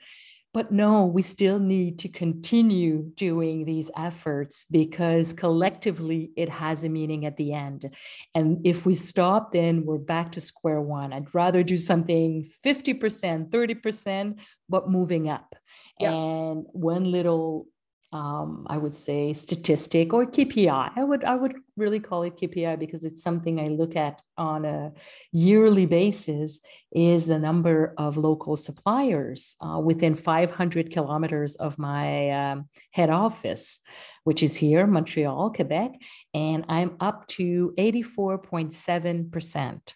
but 0.55 0.71
no, 0.71 1.05
we 1.05 1.21
still 1.21 1.59
need 1.59 1.99
to 1.99 2.07
continue 2.07 3.11
doing 3.17 3.65
these 3.65 3.91
efforts 3.97 4.65
because 4.71 5.33
collectively 5.33 6.31
it 6.37 6.47
has 6.47 6.85
a 6.85 6.87
meaning 6.87 7.25
at 7.25 7.35
the 7.35 7.51
end. 7.51 7.93
And 8.33 8.65
if 8.65 8.85
we 8.85 8.93
stop, 8.93 9.51
then 9.51 9.83
we're 9.83 9.97
back 9.97 10.31
to 10.31 10.39
square 10.39 10.79
one. 10.79 11.11
I'd 11.11 11.35
rather 11.35 11.61
do 11.61 11.77
something 11.77 12.49
50%, 12.65 13.49
30%, 13.49 14.39
but 14.69 14.89
moving 14.89 15.27
up. 15.27 15.57
Yeah. 15.99 16.13
And 16.13 16.65
one 16.71 17.03
little 17.03 17.67
um, 18.15 18.65
I 18.69 18.77
would 18.77 18.95
say 18.95 19.33
statistic 19.33 20.13
or 20.13 20.25
KPI. 20.25 20.91
I 20.95 21.03
would 21.03 21.25
I 21.25 21.35
would 21.35 21.55
really 21.75 21.99
call 21.99 22.23
it 22.23 22.37
KPI 22.37 22.79
because 22.79 23.03
it's 23.03 23.21
something 23.21 23.59
I 23.59 23.67
look 23.67 23.97
at 23.97 24.21
on 24.37 24.63
a 24.63 24.93
yearly 25.33 25.85
basis. 25.85 26.61
Is 26.93 27.25
the 27.25 27.37
number 27.37 27.93
of 27.97 28.15
local 28.15 28.55
suppliers 28.55 29.57
uh, 29.59 29.79
within 29.79 30.15
500 30.15 30.93
kilometers 30.93 31.57
of 31.57 31.77
my 31.77 32.29
um, 32.29 32.69
head 32.91 33.09
office, 33.09 33.81
which 34.23 34.41
is 34.43 34.55
here, 34.55 34.87
Montreal, 34.87 35.49
Quebec, 35.49 35.91
and 36.33 36.63
I'm 36.69 36.95
up 37.01 37.27
to 37.39 37.73
84.7 37.77 39.29
percent. 39.29 39.95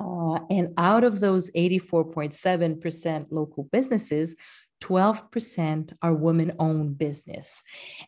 Uh, 0.00 0.38
and 0.48 0.74
out 0.76 1.02
of 1.02 1.18
those 1.18 1.50
84.7% 1.52 3.26
local 3.30 3.64
businesses, 3.72 4.36
12% 4.80 5.92
are 6.02 6.14
women 6.14 6.52
owned 6.58 6.98
business. 6.98 7.62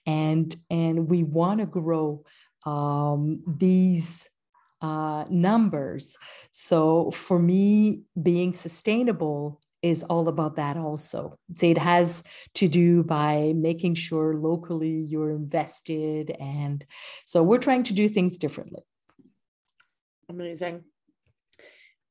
And 0.06 0.54
and 0.70 1.08
we 1.08 1.22
want 1.22 1.60
to 1.60 1.66
grow 1.66 2.24
um, 2.64 3.42
these 3.46 4.28
uh, 4.80 5.24
numbers. 5.28 6.16
So 6.50 7.10
for 7.10 7.38
me 7.38 8.02
being 8.20 8.52
sustainable 8.52 9.60
is 9.82 10.02
all 10.04 10.28
about 10.28 10.56
that 10.56 10.76
also. 10.76 11.38
So 11.56 11.66
it 11.66 11.78
has 11.78 12.22
to 12.54 12.68
do 12.68 13.02
by 13.02 13.52
making 13.56 13.94
sure 13.94 14.34
locally 14.34 15.06
you're 15.08 15.30
invested 15.30 16.30
and 16.38 16.84
so 17.24 17.42
we're 17.42 17.58
trying 17.58 17.84
to 17.84 17.94
do 17.94 18.08
things 18.08 18.36
differently. 18.36 18.82
Amazing. 20.28 20.84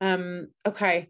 Um 0.00 0.48
okay 0.66 1.08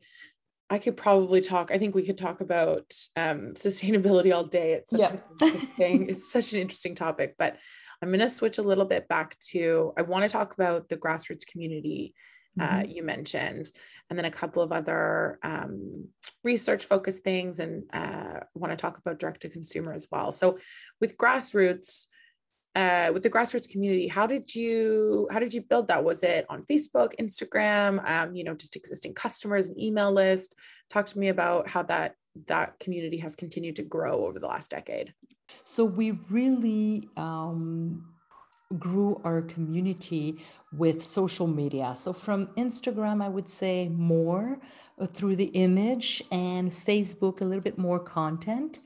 I 0.70 0.78
could 0.78 0.96
probably 0.96 1.40
talk. 1.40 1.72
I 1.72 1.78
think 1.78 1.94
we 1.94 2.06
could 2.06 2.16
talk 2.16 2.40
about 2.40 2.94
um, 3.16 3.54
sustainability 3.54 4.32
all 4.34 4.44
day. 4.44 4.72
It's 4.74 4.90
such, 4.90 5.00
yeah. 5.00 5.16
an 5.40 6.08
it's 6.08 6.30
such 6.30 6.52
an 6.52 6.60
interesting 6.60 6.94
topic. 6.94 7.34
But 7.38 7.56
I'm 8.00 8.08
going 8.08 8.20
to 8.20 8.28
switch 8.28 8.58
a 8.58 8.62
little 8.62 8.84
bit 8.84 9.08
back 9.08 9.36
to. 9.50 9.92
I 9.98 10.02
want 10.02 10.22
to 10.22 10.28
talk 10.28 10.54
about 10.54 10.88
the 10.88 10.96
grassroots 10.96 11.46
community 11.46 12.14
uh, 12.58 12.80
mm-hmm. 12.80 12.90
you 12.90 13.02
mentioned, 13.02 13.70
and 14.08 14.18
then 14.18 14.24
a 14.24 14.30
couple 14.30 14.62
of 14.62 14.72
other 14.72 15.38
um, 15.42 16.08
research 16.42 16.84
focused 16.84 17.22
things, 17.22 17.60
and 17.60 17.84
uh, 17.92 18.40
want 18.54 18.72
to 18.72 18.76
talk 18.76 18.98
about 18.98 19.18
direct 19.18 19.42
to 19.42 19.48
consumer 19.48 19.92
as 19.92 20.08
well. 20.10 20.32
So, 20.32 20.58
with 21.00 21.16
grassroots, 21.16 22.06
uh, 22.76 23.10
with 23.12 23.22
the 23.22 23.30
grassroots 23.30 23.68
community 23.68 24.06
how 24.06 24.26
did 24.26 24.54
you 24.54 25.28
how 25.30 25.38
did 25.38 25.52
you 25.52 25.62
build 25.62 25.88
that? 25.88 26.04
Was 26.04 26.22
it 26.22 26.46
on 26.48 26.64
facebook 26.64 27.12
instagram 27.20 28.08
um, 28.08 28.34
you 28.34 28.44
know 28.44 28.54
just 28.54 28.76
existing 28.76 29.14
customers 29.14 29.70
and 29.70 29.80
email 29.80 30.12
list? 30.12 30.54
Talk 30.88 31.06
to 31.06 31.18
me 31.18 31.28
about 31.28 31.68
how 31.68 31.82
that 31.84 32.14
that 32.46 32.78
community 32.78 33.16
has 33.18 33.34
continued 33.34 33.76
to 33.76 33.82
grow 33.82 34.24
over 34.26 34.38
the 34.38 34.46
last 34.46 34.70
decade. 34.70 35.12
So 35.64 35.84
we 35.84 36.12
really 36.30 37.08
um, 37.16 38.06
grew 38.78 39.20
our 39.24 39.42
community 39.42 40.38
with 40.72 41.04
social 41.04 41.48
media. 41.48 41.92
So 41.96 42.12
from 42.12 42.46
instagram 42.56 43.20
i 43.20 43.28
would 43.28 43.48
say 43.48 43.88
more 43.88 44.60
uh, 45.00 45.06
through 45.06 45.36
the 45.36 45.50
image 45.66 46.22
and 46.30 46.70
facebook 46.70 47.40
a 47.40 47.44
little 47.44 47.62
bit 47.62 47.78
more 47.78 47.98
content. 47.98 48.78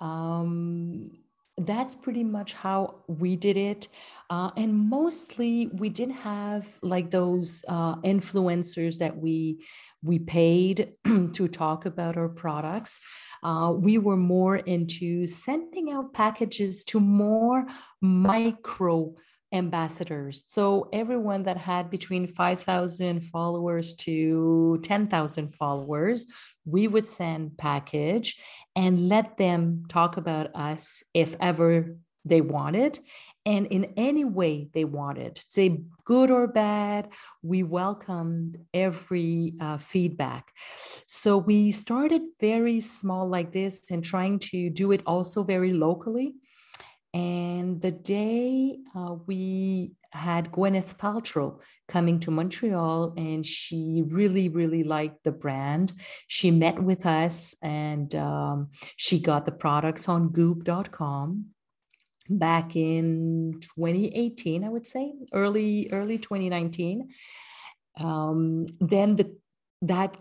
Um, 0.00 1.12
that's 1.60 1.94
pretty 1.94 2.24
much 2.24 2.54
how 2.54 2.96
we 3.06 3.36
did 3.36 3.56
it. 3.56 3.88
Uh, 4.30 4.50
and 4.56 4.74
mostly 4.74 5.68
we 5.72 5.88
didn't 5.88 6.16
have 6.16 6.78
like 6.82 7.10
those 7.10 7.64
uh, 7.68 7.96
influencers 7.96 8.98
that 8.98 9.16
we 9.16 9.64
we 10.02 10.18
paid 10.18 10.92
to 11.32 11.48
talk 11.48 11.86
about 11.86 12.16
our 12.16 12.28
products. 12.28 13.00
Uh, 13.42 13.72
we 13.74 13.98
were 13.98 14.16
more 14.16 14.56
into 14.56 15.26
sending 15.26 15.90
out 15.92 16.12
packages 16.12 16.84
to 16.84 17.00
more 17.00 17.66
micro 18.00 19.14
ambassadors. 19.52 20.44
So 20.46 20.88
everyone 20.92 21.44
that 21.44 21.56
had 21.56 21.90
between 21.90 22.26
5,000 22.26 23.20
followers 23.20 23.94
to 23.94 24.78
10,000 24.82 25.48
followers, 25.48 26.26
we 26.70 26.88
would 26.88 27.06
send 27.06 27.56
package 27.58 28.36
and 28.76 29.08
let 29.08 29.36
them 29.36 29.84
talk 29.88 30.16
about 30.16 30.54
us 30.54 31.02
if 31.14 31.34
ever 31.40 31.96
they 32.24 32.40
wanted. 32.40 32.98
And 33.46 33.66
in 33.66 33.94
any 33.96 34.24
way 34.24 34.68
they 34.74 34.84
wanted 34.84 35.40
say 35.48 35.80
good 36.04 36.30
or 36.30 36.46
bad 36.46 37.08
we 37.42 37.62
welcomed 37.62 38.58
every 38.74 39.54
uh, 39.60 39.78
feedback. 39.78 40.52
So 41.06 41.38
we 41.38 41.72
started 41.72 42.22
very 42.40 42.80
small 42.80 43.26
like 43.28 43.52
this 43.52 43.90
and 43.90 44.04
trying 44.04 44.38
to 44.50 44.68
do 44.68 44.92
it 44.92 45.02
also 45.06 45.42
very 45.42 45.72
locally 45.72 46.34
and 47.14 47.80
the 47.80 47.90
day 47.90 48.78
uh, 48.94 49.16
we 49.26 49.92
had 50.10 50.50
Gwyneth 50.50 50.96
Paltrow 50.96 51.60
coming 51.86 52.20
to 52.20 52.30
Montreal, 52.30 53.14
and 53.16 53.44
she 53.44 54.02
really, 54.06 54.48
really 54.48 54.82
liked 54.82 55.24
the 55.24 55.32
brand. 55.32 55.92
She 56.26 56.50
met 56.50 56.82
with 56.82 57.06
us 57.06 57.54
and 57.62 58.14
um, 58.14 58.68
she 58.96 59.20
got 59.20 59.44
the 59.44 59.52
products 59.52 60.08
on 60.08 60.30
goop.com 60.30 61.46
back 62.30 62.76
in 62.76 63.58
2018, 63.60 64.64
I 64.64 64.68
would 64.68 64.86
say, 64.86 65.12
early, 65.32 65.88
early 65.92 66.18
2019. 66.18 67.08
Um, 67.98 68.66
then 68.80 69.16
the 69.16 69.36
that 69.82 70.16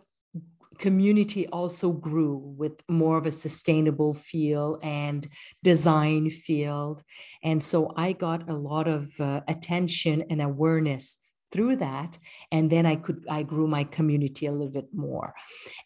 community 0.77 1.47
also 1.47 1.91
grew 1.91 2.37
with 2.37 2.83
more 2.89 3.17
of 3.17 3.25
a 3.25 3.31
sustainable 3.31 4.13
feel 4.13 4.79
and 4.83 5.27
design 5.63 6.29
field. 6.29 7.01
And 7.43 7.63
so 7.63 7.93
i 7.95 8.13
got 8.13 8.49
a 8.49 8.55
lot 8.55 8.87
of 8.87 9.09
uh, 9.19 9.41
attention 9.47 10.23
and 10.29 10.41
awareness 10.41 11.17
through 11.51 11.77
that. 11.77 12.17
And 12.51 12.69
then 12.69 12.85
i 12.85 12.95
could 12.95 13.25
i 13.29 13.43
grew 13.43 13.67
my 13.67 13.83
community 13.83 14.45
a 14.45 14.51
little 14.51 14.73
bit 14.73 14.89
more. 14.93 15.33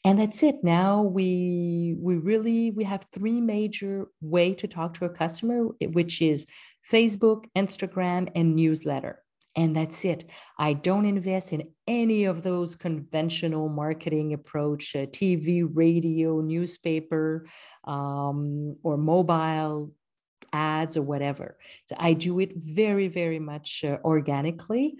And 0.04 0.20
that's 0.20 0.44
it. 0.44 0.64
Now 0.64 1.02
we 1.02 1.96
we 2.00 2.16
really 2.16 2.72
we 2.72 2.84
have 2.84 3.08
three 3.14 3.42
major 3.42 4.08
way 4.22 4.54
to 4.56 4.68
talk 4.68 4.96
to 4.96 5.06
a 5.06 5.10
customer 5.10 5.66
which 5.82 6.22
is 6.22 6.46
facebook 6.92 7.46
instagram 7.56 8.30
and 8.36 8.56
newsletter 8.56 9.22
and 9.56 9.76
that's 9.76 10.06
it. 10.06 10.30
I 10.58 10.74
don't 10.74 11.06
invest 11.06 11.52
in 11.52 11.70
any 11.88 12.26
of 12.26 12.44
those 12.44 12.76
conventional 12.76 13.68
marketing 13.68 14.34
approach 14.34 14.96
uh, 14.96 15.06
tv 15.08 15.68
radio 15.70 16.40
newspaper 16.42 17.46
um, 17.84 18.78
or 18.84 18.98
mobile 18.98 19.92
ads 20.54 20.98
or 20.98 21.02
whatever. 21.02 21.58
So 21.88 21.96
i 22.00 22.14
do 22.14 22.40
it 22.40 22.54
very 22.56 23.08
very 23.08 23.40
much 23.40 23.84
uh, 23.84 23.98
organically. 24.04 24.96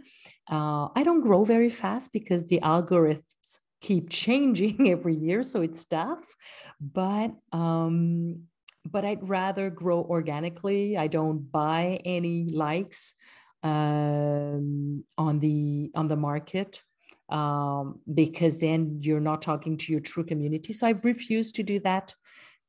Uh, 0.50 0.90
i 0.96 1.04
don't 1.04 1.22
grow 1.22 1.44
very 1.44 1.70
fast 1.70 2.12
because 2.12 2.48
the 2.48 2.60
algorithms 2.62 3.60
keep 3.80 4.10
changing 4.24 4.90
every 4.90 5.16
year 5.16 5.44
so 5.44 5.62
it's 5.62 5.86
tough. 5.86 6.36
But 6.82 7.32
um, 7.54 8.44
but 8.84 9.06
i'd 9.06 9.30
rather 9.30 9.70
grow 9.70 10.02
organically. 10.02 10.98
I 10.98 11.08
don't 11.08 11.52
buy 11.52 12.02
any 12.04 12.50
likes 12.50 13.14
um, 13.64 15.04
on 15.18 15.40
the 15.40 15.92
on 15.96 16.08
the 16.08 16.16
market 16.16 16.82
um, 17.30 18.00
because 18.14 18.58
then 18.58 19.00
you're 19.02 19.20
not 19.20 19.42
talking 19.42 19.78
to 19.78 19.92
your 19.92 20.02
true 20.02 20.24
community. 20.24 20.74
So 20.74 20.88
I've 20.88 21.06
refused 21.06 21.56
to 21.56 21.64
do 21.64 21.80
that, 21.80 22.14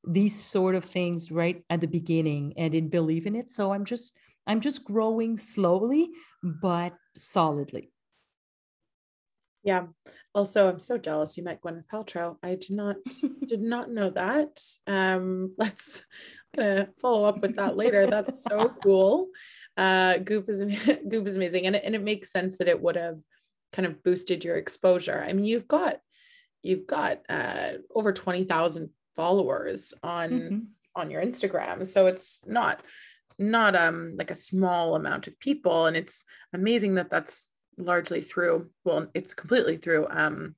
these 0.06 0.40
sort 0.40 0.74
of 0.74 0.84
things 0.84 1.30
right 1.30 1.62
at 1.68 1.80
the 1.80 1.88
beginning, 1.88 2.54
and 2.56 2.72
didn't 2.72 2.90
believe 2.90 3.26
in 3.26 3.36
it. 3.36 3.50
So 3.50 3.72
I'm 3.72 3.84
just 3.84 4.16
I'm 4.46 4.60
just 4.60 4.84
growing 4.84 5.36
slowly 5.36 6.10
but 6.42 6.94
solidly. 7.16 7.90
Yeah. 9.64 9.86
Also, 10.34 10.68
I'm 10.68 10.80
so 10.80 10.98
jealous 10.98 11.36
you 11.36 11.44
met 11.44 11.60
Gwyneth 11.60 11.86
Paltrow. 11.86 12.36
I 12.42 12.56
did 12.56 12.70
not 12.70 12.96
did 13.46 13.62
not 13.62 13.90
know 13.90 14.10
that. 14.10 14.60
Um, 14.86 15.54
let's 15.58 16.04
I'm 16.56 16.64
gonna 16.64 16.88
follow 17.00 17.24
up 17.24 17.40
with 17.40 17.56
that 17.56 17.76
later. 17.76 18.06
That's 18.06 18.42
so 18.44 18.72
cool 18.82 19.28
uh, 19.76 20.18
Goop 20.18 20.48
is 20.48 20.60
Goop 21.08 21.26
is 21.26 21.36
amazing, 21.36 21.66
and 21.66 21.76
it, 21.76 21.82
and 21.84 21.94
it 21.94 22.02
makes 22.02 22.30
sense 22.30 22.58
that 22.58 22.68
it 22.68 22.80
would 22.80 22.96
have 22.96 23.18
kind 23.72 23.86
of 23.86 24.02
boosted 24.02 24.44
your 24.44 24.56
exposure. 24.56 25.24
I 25.26 25.32
mean, 25.32 25.44
you've 25.44 25.68
got 25.68 25.98
you've 26.62 26.86
got 26.86 27.20
uh, 27.28 27.72
over 27.94 28.12
twenty 28.12 28.44
thousand 28.44 28.90
followers 29.16 29.94
on 30.02 30.30
mm-hmm. 30.30 30.58
on 30.94 31.10
your 31.10 31.22
Instagram, 31.22 31.86
so 31.86 32.06
it's 32.06 32.40
not 32.46 32.82
not 33.38 33.74
um 33.74 34.14
like 34.16 34.30
a 34.30 34.34
small 34.34 34.94
amount 34.94 35.26
of 35.26 35.38
people, 35.38 35.86
and 35.86 35.96
it's 35.96 36.24
amazing 36.52 36.96
that 36.96 37.10
that's 37.10 37.48
largely 37.78 38.20
through. 38.20 38.70
Well, 38.84 39.08
it's 39.14 39.34
completely 39.34 39.76
through. 39.76 40.06
um 40.10 40.54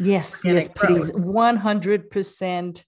Yes, 0.00 0.42
yes, 0.44 0.68
please, 0.68 1.10
one 1.12 1.56
hundred 1.56 2.10
percent 2.10 2.84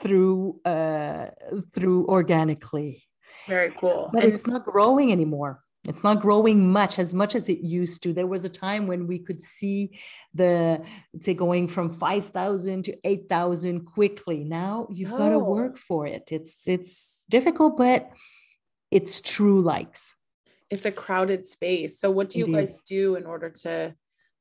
through 0.00 0.60
uh 0.64 1.26
through 1.74 2.06
organically 2.06 3.04
very 3.46 3.72
cool. 3.78 4.10
But 4.12 4.24
and 4.24 4.32
it's 4.32 4.46
not 4.46 4.64
growing 4.64 5.12
anymore. 5.12 5.62
It's 5.88 6.04
not 6.04 6.20
growing 6.20 6.70
much 6.70 6.98
as 6.98 7.14
much 7.14 7.34
as 7.34 7.48
it 7.48 7.60
used 7.60 8.02
to. 8.02 8.12
There 8.12 8.26
was 8.26 8.44
a 8.44 8.50
time 8.50 8.86
when 8.86 9.06
we 9.06 9.18
could 9.18 9.40
see 9.40 9.98
the 10.34 10.82
say 11.20 11.32
going 11.32 11.68
from 11.68 11.90
5,000 11.90 12.84
to 12.84 12.96
8,000 13.02 13.86
quickly. 13.86 14.44
Now 14.44 14.88
you've 14.90 15.12
oh. 15.12 15.18
got 15.18 15.30
to 15.30 15.38
work 15.38 15.78
for 15.78 16.06
it. 16.06 16.28
It's 16.30 16.68
it's 16.68 17.24
difficult, 17.30 17.78
but 17.78 18.10
it's 18.90 19.22
true 19.22 19.62
likes. 19.62 20.14
It's 20.68 20.84
a 20.84 20.92
crowded 20.92 21.46
space. 21.46 21.98
So 21.98 22.10
what 22.10 22.28
do 22.28 22.40
you 22.40 22.46
it 22.46 22.52
guys 22.52 22.70
is. 22.70 22.82
do 22.82 23.16
in 23.16 23.24
order 23.24 23.48
to 23.62 23.94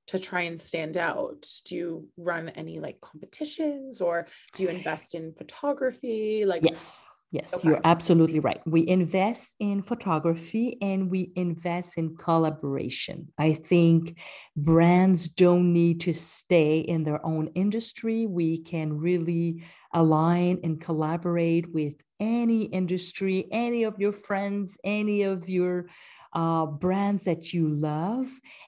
to 0.08 0.20
try 0.20 0.42
and 0.42 0.60
stand 0.60 0.98
out? 0.98 1.48
Do 1.66 1.76
you 1.76 2.08
run 2.18 2.50
any 2.50 2.80
like 2.80 3.00
competitions 3.00 4.02
or 4.02 4.28
do 4.56 4.64
you 4.64 4.70
invest 4.70 5.16
in 5.16 5.34
photography? 5.34 6.44
Like 6.46 6.64
yes 6.66 7.08
Yes, 7.32 7.54
okay. 7.54 7.68
you're 7.68 7.82
absolutely 7.84 8.39
right. 8.39 8.60
We 8.65 8.88
invest 8.88 9.56
in 9.60 9.84
photography 9.84 10.78
and 10.82 11.12
we 11.12 11.32
invest 11.36 11.98
in 12.00 12.15
collaboration. 12.15 13.32
I 13.38 13.54
think 13.54 14.18
brands 14.58 15.30
don't 15.30 15.72
need 15.72 16.02
to 16.02 16.13
stay 16.13 16.80
in 16.80 17.04
their 17.04 17.24
own 17.24 17.48
industry. 17.54 18.26
We 18.26 18.63
can 18.63 18.98
really 18.98 19.63
align 19.94 20.62
and 20.63 20.82
collaborate 20.82 21.72
with 21.72 22.02
any 22.20 22.63
industry, 22.63 23.48
any 23.52 23.84
of 23.84 24.00
your 24.00 24.12
friends, 24.12 24.78
any 24.84 25.22
of 25.22 25.48
your 25.48 25.86
uh, 26.34 26.65
brands 26.65 27.24
that 27.24 27.54
you 27.54 27.70
love, 27.70 28.28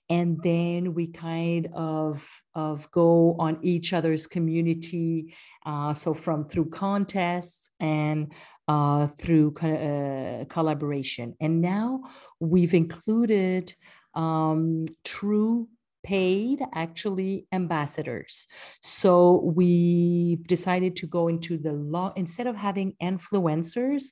and 0.10 0.42
then 0.44 0.94
we 0.94 1.08
kind 1.08 1.68
of 1.74 2.28
of 2.56 2.90
go 2.92 3.36
on 3.40 3.60
each 3.62 3.94
other's 3.94 4.28
community. 4.28 5.34
Uh, 5.66 5.94
so 5.94 6.14
from 6.14 6.46
through 6.46 6.70
contests 6.70 7.72
and 7.80 8.34
uh, 8.68 9.08
through 9.08 9.56
uh, 9.58 10.46
collaboration, 10.46 11.36
and 11.40 11.62
now 11.62 12.02
we've 12.40 12.74
included 12.74 13.74
um, 14.16 14.86
true 15.04 15.68
paid 16.04 16.62
actually 16.74 17.46
ambassadors. 17.52 18.48
So 18.82 19.42
we 19.56 20.40
decided 20.48 20.96
to 20.98 21.08
go 21.08 21.28
into 21.28 21.58
the 21.58 21.74
law 21.74 22.12
instead 22.16 22.48
of 22.48 22.56
having 22.56 22.96
influencers 23.02 24.06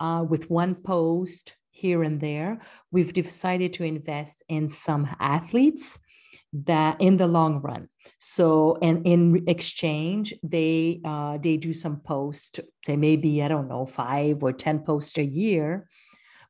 uh, 0.00 0.24
with 0.28 0.50
one 0.50 0.74
post 0.74 1.54
here 1.74 2.04
and 2.04 2.20
there, 2.20 2.60
we've 2.92 3.12
decided 3.12 3.72
to 3.74 3.84
invest 3.84 4.44
in 4.48 4.68
some 4.68 5.08
athletes 5.18 5.98
that 6.52 7.00
in 7.00 7.16
the 7.16 7.26
long 7.26 7.60
run. 7.60 7.88
So 8.20 8.78
and 8.80 9.04
in 9.04 9.44
exchange 9.48 10.32
they 10.44 11.00
uh, 11.04 11.38
they 11.38 11.56
do 11.56 11.72
some 11.72 11.98
post 12.00 12.60
they 12.86 12.96
may 12.96 13.16
be 13.16 13.42
i 13.42 13.48
don't 13.48 13.66
know 13.66 13.86
five 13.86 14.44
or 14.44 14.52
ten 14.52 14.78
posts 14.78 15.18
a 15.18 15.24
year. 15.24 15.88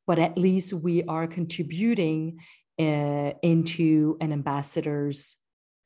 But 0.05 0.19
at 0.19 0.37
least 0.37 0.71
we 0.73 1.03
are 1.05 1.25
contributing 1.25 2.39
uh, 2.77 3.31
into 3.41 4.17
an 4.21 4.31
ambassador's 4.31 5.35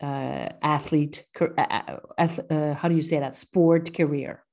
uh, 0.02 0.50
athlete 0.62 1.26
uh, 1.40 1.98
uh, 2.18 2.28
uh, 2.50 2.74
how 2.74 2.90
do 2.90 2.96
you 2.96 3.02
say 3.02 3.20
that? 3.22 3.38
Sport 3.38 3.94
career 3.94 4.44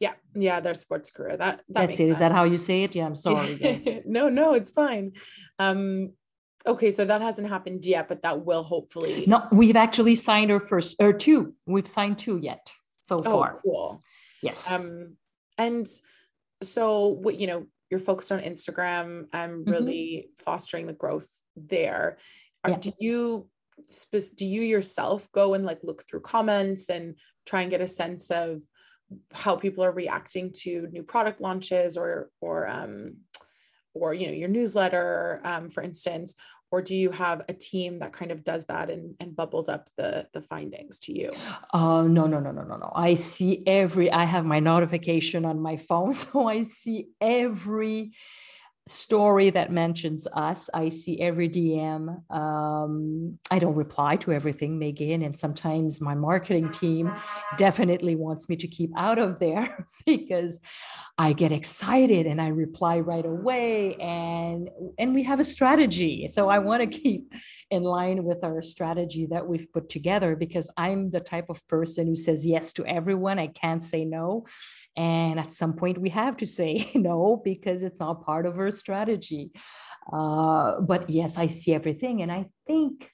yeah 0.00 0.12
yeah 0.34 0.60
their 0.60 0.74
sports 0.74 1.10
career 1.10 1.36
that, 1.36 1.56
that 1.56 1.64
that's 1.68 1.92
it 1.94 1.96
sense. 1.96 2.10
is 2.12 2.18
that 2.18 2.32
how 2.32 2.44
you 2.44 2.56
say 2.56 2.82
it 2.82 2.94
yeah 2.94 3.06
i'm 3.06 3.16
sorry 3.16 4.02
no 4.06 4.28
no 4.28 4.54
it's 4.54 4.70
fine 4.70 5.12
um 5.58 6.10
okay 6.66 6.90
so 6.90 7.04
that 7.04 7.20
hasn't 7.20 7.48
happened 7.48 7.84
yet 7.84 8.08
but 8.08 8.22
that 8.22 8.44
will 8.44 8.62
hopefully 8.62 9.24
no 9.26 9.46
we've 9.52 9.76
actually 9.76 10.14
signed 10.14 10.50
our 10.50 10.60
first 10.60 10.96
or 11.00 11.12
two 11.12 11.54
we've 11.66 11.86
signed 11.86 12.18
two 12.18 12.38
yet 12.38 12.72
so 13.02 13.18
oh, 13.18 13.22
far 13.22 13.60
cool 13.64 14.02
yes 14.42 14.70
um 14.70 15.16
and 15.58 15.86
so 16.62 17.08
what 17.08 17.38
you 17.38 17.46
know 17.46 17.66
you're 17.90 18.00
focused 18.00 18.32
on 18.32 18.40
instagram 18.40 19.26
i'm 19.32 19.60
mm-hmm. 19.60 19.70
really 19.70 20.26
mm-hmm. 20.26 20.44
fostering 20.44 20.86
the 20.86 20.92
growth 20.92 21.28
there 21.56 22.18
yeah. 22.66 22.76
do 22.76 22.90
you 22.98 23.48
do 24.36 24.46
you 24.46 24.62
yourself 24.62 25.28
go 25.32 25.54
and 25.54 25.64
like 25.64 25.80
look 25.82 26.04
through 26.06 26.20
comments 26.20 26.90
and 26.90 27.16
try 27.44 27.62
and 27.62 27.70
get 27.70 27.80
a 27.80 27.86
sense 27.88 28.30
of 28.30 28.62
how 29.32 29.56
people 29.56 29.84
are 29.84 29.92
reacting 29.92 30.52
to 30.52 30.88
new 30.90 31.02
product 31.02 31.40
launches 31.40 31.96
or 31.96 32.30
or 32.40 32.68
um 32.68 33.16
or 33.94 34.14
you 34.14 34.26
know 34.26 34.32
your 34.32 34.48
newsletter 34.48 35.40
um, 35.44 35.68
for 35.68 35.82
instance 35.82 36.34
or 36.74 36.82
do 36.82 36.96
you 36.96 37.12
have 37.12 37.42
a 37.48 37.52
team 37.52 38.00
that 38.00 38.12
kind 38.12 38.32
of 38.32 38.42
does 38.42 38.64
that 38.64 38.90
and, 38.90 39.14
and 39.20 39.36
bubbles 39.36 39.68
up 39.68 39.88
the 39.96 40.26
the 40.32 40.40
findings 40.40 40.98
to 40.98 41.16
you? 41.16 41.30
Oh 41.72 41.98
uh, 41.98 42.02
no 42.02 42.26
no 42.26 42.40
no 42.40 42.50
no 42.50 42.62
no 42.62 42.76
no. 42.76 42.90
I 42.96 43.14
see 43.14 43.62
every 43.64 44.10
i 44.10 44.24
have 44.24 44.44
my 44.44 44.58
notification 44.58 45.44
on 45.44 45.60
my 45.60 45.76
phone 45.76 46.12
so 46.24 46.48
i 46.48 46.62
see 46.62 47.08
every 47.20 48.12
story 48.86 49.48
that 49.50 49.72
mentions 49.72 50.26
us. 50.34 50.68
I 50.74 50.90
see 50.90 51.18
every 51.20 51.48
DM. 51.48 52.30
Um, 52.30 53.38
I 53.50 53.58
don't 53.58 53.74
reply 53.74 54.16
to 54.16 54.32
everything, 54.32 54.78
Megan, 54.78 55.22
and 55.22 55.36
sometimes 55.36 56.00
my 56.00 56.14
marketing 56.14 56.70
team 56.70 57.12
definitely 57.56 58.14
wants 58.14 58.48
me 58.48 58.56
to 58.56 58.68
keep 58.68 58.90
out 58.96 59.18
of 59.18 59.38
there 59.38 59.86
because 60.06 60.60
I 61.16 61.32
get 61.32 61.52
excited 61.52 62.26
and 62.26 62.40
I 62.40 62.48
reply 62.48 62.98
right 62.98 63.24
away. 63.24 63.94
And 63.96 64.68
and 64.98 65.14
we 65.14 65.22
have 65.22 65.38
a 65.38 65.44
strategy, 65.44 66.26
so 66.28 66.48
I 66.48 66.58
want 66.58 66.82
to 66.82 66.98
keep 67.00 67.32
in 67.70 67.84
line 67.84 68.24
with 68.24 68.42
our 68.42 68.62
strategy 68.62 69.26
that 69.30 69.46
we've 69.46 69.72
put 69.72 69.88
together 69.88 70.34
because 70.34 70.68
I'm 70.76 71.10
the 71.10 71.20
type 71.20 71.50
of 71.50 71.66
person 71.68 72.06
who 72.06 72.16
says 72.16 72.44
yes 72.44 72.72
to 72.74 72.86
everyone. 72.86 73.38
I 73.38 73.46
can't 73.46 73.82
say 73.82 74.04
no. 74.04 74.46
And 74.96 75.38
at 75.38 75.52
some 75.52 75.74
point, 75.74 75.98
we 75.98 76.10
have 76.10 76.36
to 76.38 76.46
say 76.46 76.90
no 76.94 77.40
because 77.44 77.82
it's 77.84 78.00
not 78.00 78.24
part 78.24 78.46
of 78.46 78.58
our 78.58 78.72
strategy. 78.72 79.52
Uh, 80.12 80.80
but 80.80 81.08
yes, 81.08 81.38
I 81.38 81.46
see 81.46 81.74
everything. 81.74 82.22
And 82.22 82.30
I 82.30 82.46
think 82.66 83.10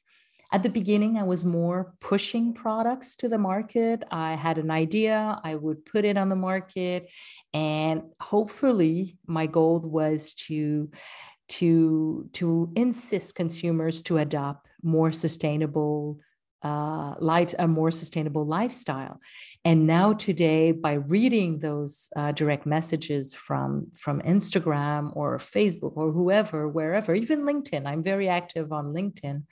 at 0.53 0.63
the 0.63 0.69
beginning, 0.69 1.17
I 1.17 1.23
was 1.23 1.45
more 1.45 1.95
pushing 2.01 2.55
products 2.55 3.15
to 3.17 3.29
the 3.29 3.39
market. 3.39 4.03
I 4.11 4.35
had 4.35 4.59
an 4.59 4.71
idea, 4.71 5.41
I 5.45 5.55
would 5.55 5.85
put 5.85 6.05
it 6.05 6.17
on 6.17 6.29
the 6.29 6.37
market. 6.37 7.09
And 7.55 8.03
hopefully, 8.21 9.19
my 9.27 9.47
goal 9.47 9.81
was 9.81 10.35
to 10.47 10.91
to 11.61 12.29
to 12.33 12.73
insist 12.77 13.35
consumers 13.35 14.03
to 14.03 14.19
adopt 14.19 14.69
more 14.83 15.13
sustainable 15.13 16.21
uh, 16.63 17.15
life, 17.21 17.55
a 17.59 17.67
more 17.67 17.91
sustainable 17.91 18.47
lifestyle. 18.47 19.21
And 19.65 19.87
now 19.87 20.13
today, 20.13 20.73
by 20.73 20.95
reading 20.95 21.59
those 21.59 22.09
uh, 22.17 22.33
direct 22.33 22.67
messages 22.67 23.35
from 23.35 23.87
from 23.95 24.21
Instagram 24.23 25.17
or 25.17 25.39
Facebook 25.39 25.93
or 25.97 26.13
whoever, 26.13 26.69
wherever, 26.69 27.15
even 27.15 27.43
LinkedIn, 27.43 27.87
I'm 27.87 28.03
very 28.03 28.29
active 28.29 28.73
on 28.73 28.93
LinkedIn. 28.93 29.45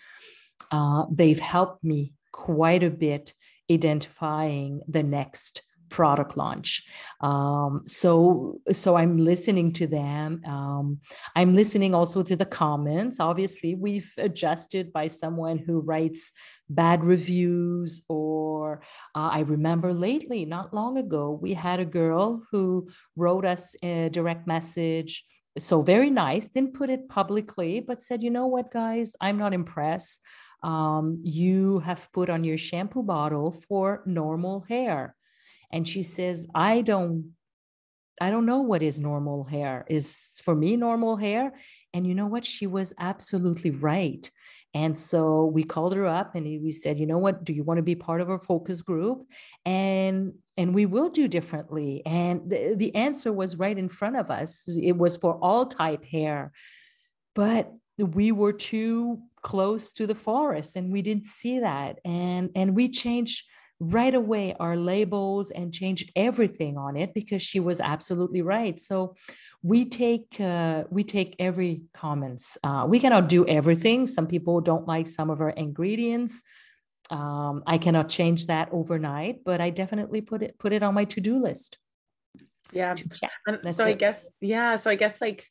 Uh, 0.70 1.06
they've 1.10 1.40
helped 1.40 1.82
me 1.84 2.12
quite 2.32 2.82
a 2.82 2.90
bit 2.90 3.34
identifying 3.70 4.80
the 4.88 5.02
next 5.02 5.62
product 5.88 6.36
launch. 6.36 6.86
Um, 7.20 7.82
so 7.86 8.60
so 8.72 8.96
I'm 8.96 9.18
listening 9.18 9.72
to 9.74 9.86
them. 9.86 10.42
Um, 10.46 11.00
I'm 11.34 11.54
listening 11.54 11.94
also 11.94 12.22
to 12.22 12.36
the 12.36 12.44
comments. 12.44 13.20
Obviously, 13.20 13.74
we've 13.74 14.12
adjusted 14.18 14.92
by 14.92 15.06
someone 15.06 15.58
who 15.58 15.80
writes 15.80 16.32
bad 16.68 17.04
reviews 17.04 18.02
or 18.08 18.82
uh, 19.14 19.30
I 19.32 19.40
remember 19.40 19.92
lately, 19.94 20.44
not 20.44 20.74
long 20.74 20.98
ago, 20.98 21.38
we 21.40 21.54
had 21.54 21.80
a 21.80 21.84
girl 21.84 22.42
who 22.50 22.88
wrote 23.16 23.44
us 23.44 23.74
a 23.82 24.08
direct 24.10 24.46
message 24.46 25.24
so 25.58 25.82
very 25.82 26.10
nice 26.10 26.46
didn't 26.46 26.74
put 26.74 26.88
it 26.88 27.08
publicly 27.08 27.80
but 27.80 28.00
said 28.00 28.22
you 28.22 28.30
know 28.30 28.46
what 28.46 28.70
guys 28.70 29.16
i'm 29.20 29.36
not 29.36 29.52
impressed 29.52 30.20
um, 30.62 31.20
you 31.22 31.80
have 31.80 32.08
put 32.12 32.30
on 32.30 32.44
your 32.44 32.58
shampoo 32.58 33.02
bottle 33.02 33.52
for 33.68 34.02
normal 34.06 34.60
hair. 34.68 35.14
And 35.70 35.86
she 35.86 36.02
says 36.02 36.46
i 36.54 36.80
don't 36.80 37.32
i 38.20 38.30
don't 38.30 38.46
know 38.46 38.62
what 38.62 38.82
is 38.82 39.00
normal 39.00 39.44
hair. 39.44 39.84
Is 39.88 40.38
for 40.42 40.54
me 40.54 40.76
normal 40.76 41.16
hair? 41.16 41.52
And 41.94 42.06
you 42.06 42.14
know 42.14 42.26
what? 42.26 42.44
She 42.44 42.66
was 42.66 42.92
absolutely 42.98 43.70
right. 43.70 44.30
And 44.74 44.96
so 44.96 45.46
we 45.46 45.64
called 45.64 45.94
her 45.94 46.06
up 46.06 46.34
and 46.34 46.44
we 46.44 46.70
said 46.70 46.98
you 46.98 47.06
know 47.06 47.18
what? 47.18 47.44
Do 47.44 47.52
you 47.52 47.64
want 47.64 47.78
to 47.78 47.82
be 47.82 47.94
part 47.94 48.20
of 48.20 48.28
our 48.30 48.38
focus 48.40 48.82
group? 48.82 49.26
And 49.64 50.34
and 50.56 50.74
we 50.74 50.86
will 50.86 51.08
do 51.08 51.28
differently. 51.28 52.02
And 52.04 52.50
the, 52.50 52.74
the 52.76 52.94
answer 52.94 53.32
was 53.32 53.56
right 53.56 53.78
in 53.78 53.88
front 53.88 54.16
of 54.16 54.30
us. 54.30 54.64
It 54.66 54.96
was 54.96 55.16
for 55.16 55.34
all 55.34 55.66
type 55.66 56.04
hair. 56.04 56.52
But 57.34 57.72
we 57.96 58.32
were 58.32 58.52
too 58.52 59.22
close 59.42 59.92
to 59.94 60.06
the 60.06 60.14
forest 60.14 60.76
and 60.76 60.92
we 60.92 61.02
didn't 61.02 61.26
see 61.26 61.60
that. 61.60 61.98
And 62.04 62.50
and 62.54 62.74
we 62.74 62.88
changed 62.88 63.44
right 63.80 64.14
away 64.14 64.54
our 64.58 64.76
labels 64.76 65.50
and 65.50 65.72
changed 65.72 66.10
everything 66.16 66.76
on 66.76 66.96
it 66.96 67.14
because 67.14 67.42
she 67.42 67.60
was 67.60 67.80
absolutely 67.80 68.42
right. 68.42 68.80
So 68.80 69.14
we 69.62 69.84
take 69.84 70.40
uh, 70.40 70.84
we 70.90 71.04
take 71.04 71.36
every 71.38 71.82
comments. 71.94 72.58
Uh, 72.62 72.86
we 72.88 72.98
cannot 72.98 73.28
do 73.28 73.46
everything. 73.46 74.06
Some 74.06 74.26
people 74.26 74.60
don't 74.60 74.86
like 74.86 75.08
some 75.08 75.30
of 75.30 75.40
our 75.40 75.50
ingredients. 75.50 76.42
Um, 77.10 77.62
i 77.66 77.78
cannot 77.78 78.10
change 78.10 78.48
that 78.48 78.68
overnight 78.70 79.42
but 79.42 79.62
i 79.62 79.70
definitely 79.70 80.20
put 80.20 80.42
it 80.42 80.58
put 80.58 80.74
it 80.74 80.82
on 80.82 80.92
my 80.92 81.04
to-do 81.04 81.38
list. 81.38 81.78
Yeah. 82.70 82.94
So 82.94 83.04
it. 83.54 83.78
i 83.78 83.92
guess 83.94 84.28
yeah 84.42 84.76
so 84.76 84.90
i 84.90 84.94
guess 84.94 85.18
like 85.18 85.48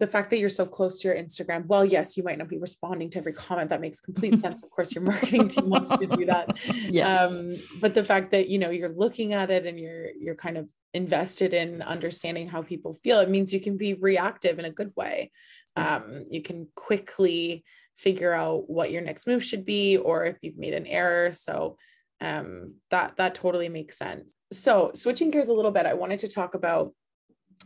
the 0.00 0.06
fact 0.06 0.30
that 0.30 0.38
you're 0.38 0.48
so 0.48 0.66
close 0.66 0.98
to 0.98 1.08
your 1.08 1.16
Instagram, 1.16 1.66
well, 1.66 1.84
yes, 1.84 2.16
you 2.16 2.24
might 2.24 2.38
not 2.38 2.48
be 2.48 2.58
responding 2.58 3.10
to 3.10 3.18
every 3.18 3.32
comment. 3.32 3.70
That 3.70 3.80
makes 3.80 4.00
complete 4.00 4.40
sense. 4.40 4.62
Of 4.62 4.70
course, 4.70 4.94
your 4.94 5.04
marketing 5.04 5.48
team 5.48 5.68
wants 5.68 5.96
to 5.96 6.06
do 6.06 6.26
that. 6.26 6.56
Yeah. 6.90 7.24
Um, 7.24 7.54
but 7.80 7.94
the 7.94 8.04
fact 8.04 8.32
that 8.32 8.48
you 8.48 8.58
know 8.58 8.70
you're 8.70 8.94
looking 8.94 9.32
at 9.32 9.50
it 9.50 9.66
and 9.66 9.78
you're 9.78 10.10
you're 10.18 10.34
kind 10.34 10.58
of 10.58 10.68
invested 10.92 11.54
in 11.54 11.82
understanding 11.82 12.48
how 12.48 12.62
people 12.62 12.92
feel, 12.92 13.20
it 13.20 13.30
means 13.30 13.52
you 13.52 13.60
can 13.60 13.76
be 13.76 13.94
reactive 13.94 14.58
in 14.58 14.64
a 14.64 14.70
good 14.70 14.92
way. 14.96 15.30
Um, 15.76 16.24
you 16.28 16.42
can 16.42 16.68
quickly 16.74 17.64
figure 17.96 18.32
out 18.32 18.68
what 18.68 18.90
your 18.90 19.02
next 19.02 19.26
move 19.26 19.44
should 19.44 19.64
be, 19.64 19.96
or 19.96 20.24
if 20.24 20.36
you've 20.42 20.58
made 20.58 20.74
an 20.74 20.86
error. 20.86 21.30
So 21.30 21.76
um, 22.20 22.74
that 22.90 23.16
that 23.18 23.34
totally 23.36 23.68
makes 23.68 23.96
sense. 23.96 24.34
So 24.52 24.90
switching 24.94 25.30
gears 25.30 25.48
a 25.48 25.54
little 25.54 25.70
bit, 25.70 25.86
I 25.86 25.94
wanted 25.94 26.20
to 26.20 26.28
talk 26.28 26.54
about 26.54 26.92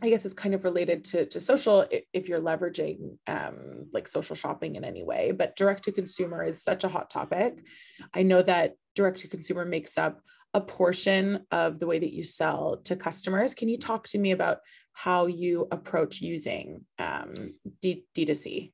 I 0.01 0.09
guess 0.09 0.25
is 0.25 0.33
kind 0.33 0.55
of 0.55 0.63
related 0.63 1.03
to, 1.05 1.25
to 1.25 1.39
social 1.39 1.85
if 2.13 2.29
you're 2.29 2.39
leveraging 2.39 3.17
um, 3.27 3.87
like 3.93 4.07
social 4.07 4.35
shopping 4.35 4.75
in 4.75 4.83
any 4.83 5.03
way, 5.03 5.31
but 5.31 5.55
direct 5.55 5.83
to 5.83 5.91
consumer 5.91 6.43
is 6.43 6.63
such 6.63 6.83
a 6.83 6.89
hot 6.89 7.09
topic. 7.09 7.65
I 8.13 8.23
know 8.23 8.41
that 8.41 8.75
direct 8.95 9.19
to 9.19 9.27
consumer 9.27 9.65
makes 9.65 9.97
up 9.97 10.21
a 10.53 10.61
portion 10.61 11.45
of 11.51 11.79
the 11.79 11.85
way 11.85 11.99
that 11.99 12.13
you 12.13 12.23
sell 12.23 12.77
to 12.85 12.95
customers. 12.95 13.53
Can 13.53 13.69
you 13.69 13.77
talk 13.77 14.07
to 14.09 14.17
me 14.17 14.31
about 14.31 14.59
how 14.93 15.27
you 15.27 15.67
approach 15.71 16.21
using 16.21 16.85
um, 16.97 17.53
D- 17.81 18.05
D2C? 18.15 18.71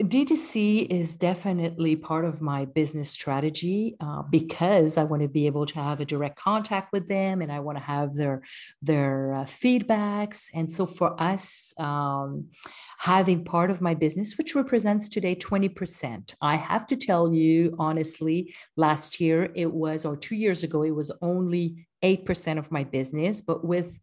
D2C 0.00 0.86
is 0.90 1.16
definitely 1.16 1.96
part 1.96 2.24
of 2.24 2.40
my 2.40 2.66
business 2.66 3.10
strategy 3.10 3.96
uh, 4.00 4.22
because 4.22 4.96
I 4.96 5.02
want 5.02 5.22
to 5.22 5.28
be 5.28 5.46
able 5.46 5.66
to 5.66 5.74
have 5.80 6.00
a 6.00 6.04
direct 6.04 6.38
contact 6.38 6.92
with 6.92 7.08
them 7.08 7.42
and 7.42 7.50
I 7.50 7.58
want 7.58 7.78
to 7.78 7.84
have 7.84 8.14
their 8.14 8.42
their 8.80 9.34
uh, 9.34 9.44
feedbacks. 9.44 10.50
And 10.54 10.72
so 10.72 10.86
for 10.86 11.20
us, 11.20 11.72
um, 11.78 12.46
having 12.98 13.44
part 13.44 13.72
of 13.72 13.80
my 13.80 13.94
business, 13.94 14.38
which 14.38 14.54
represents 14.54 15.08
today 15.08 15.34
20%, 15.34 16.32
I 16.40 16.54
have 16.54 16.86
to 16.88 16.96
tell 16.96 17.34
you 17.34 17.74
honestly, 17.76 18.54
last 18.76 19.18
year 19.18 19.50
it 19.56 19.72
was, 19.72 20.04
or 20.04 20.16
two 20.16 20.36
years 20.36 20.62
ago, 20.62 20.84
it 20.84 20.94
was 20.94 21.10
only 21.22 21.88
8% 22.04 22.58
of 22.58 22.70
my 22.70 22.84
business. 22.84 23.40
But 23.40 23.64
with 23.64 23.98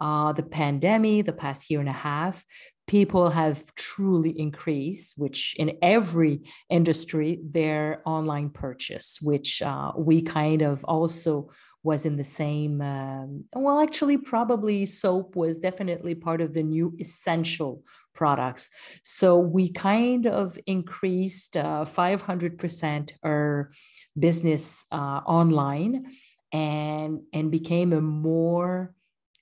uh, 0.00 0.32
the 0.32 0.42
pandemic, 0.42 1.26
the 1.26 1.32
past 1.32 1.70
year 1.70 1.80
and 1.80 1.88
a 1.88 1.92
half, 1.92 2.44
people 2.90 3.30
have 3.30 3.72
truly 3.76 4.36
increased, 4.36 5.14
which 5.16 5.54
in 5.60 5.78
every 5.80 6.42
industry, 6.68 7.38
their 7.40 8.02
online 8.04 8.50
purchase, 8.50 9.18
which 9.22 9.62
uh, 9.62 9.92
we 9.96 10.20
kind 10.20 10.60
of 10.60 10.82
also 10.86 11.50
was 11.84 12.04
in 12.04 12.16
the 12.16 12.24
same. 12.24 12.80
Um, 12.80 13.44
well, 13.54 13.78
actually, 13.78 14.16
probably 14.16 14.86
soap 14.86 15.36
was 15.36 15.60
definitely 15.60 16.16
part 16.16 16.40
of 16.40 16.52
the 16.52 16.64
new 16.64 16.92
essential 16.98 17.84
products. 18.12 18.68
So 19.04 19.38
we 19.38 19.70
kind 19.70 20.26
of 20.26 20.58
increased 20.66 21.56
uh, 21.56 21.84
500% 21.84 23.12
our 23.22 23.70
business 24.18 24.84
uh, 24.90 25.20
online 25.38 26.06
and 26.52 27.20
and 27.32 27.52
became 27.52 27.92
a 27.92 28.00
more 28.00 28.92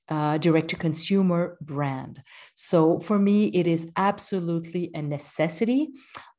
uh, 0.09 0.38
direct 0.38 0.68
to 0.68 0.76
consumer 0.76 1.59
brand. 1.61 2.22
So 2.54 2.98
for 3.00 3.18
me, 3.18 3.46
it 3.46 3.66
is 3.66 3.88
absolutely 3.96 4.90
a 4.94 5.02
necessity. 5.02 5.88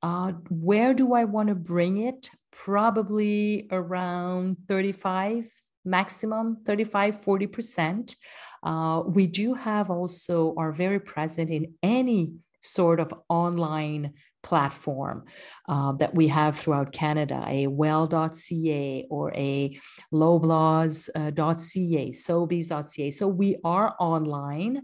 Uh, 0.01 0.33
where 0.49 0.93
do 0.93 1.13
I 1.13 1.25
want 1.25 1.49
to 1.49 1.55
bring 1.55 1.97
it? 1.97 2.29
Probably 2.51 3.67
around 3.71 4.57
35 4.67 5.49
maximum 5.85 6.57
35 6.65 7.21
40% 7.21 8.15
uh, 8.63 9.01
we 9.07 9.27
do 9.27 9.53
have 9.53 9.89
also 9.89 10.53
are 10.57 10.73
very 10.73 10.99
present 10.99 11.49
in 11.49 11.73
any 11.81 12.33
sort 12.61 12.99
of 12.99 13.13
online 13.29 14.13
platform 14.43 15.25
uh, 15.67 15.91
that 15.93 16.13
we 16.15 16.27
have 16.27 16.57
throughout 16.57 16.91
Canada, 16.91 17.43
a 17.47 17.67
well.ca 17.67 19.05
or 19.09 19.33
a 19.33 19.77
loblaws.ca, 20.13 21.15
uh, 21.15 21.31
sobeys.ca. 21.31 23.11
So 23.11 23.27
we 23.27 23.57
are 23.63 23.95
online 23.99 24.83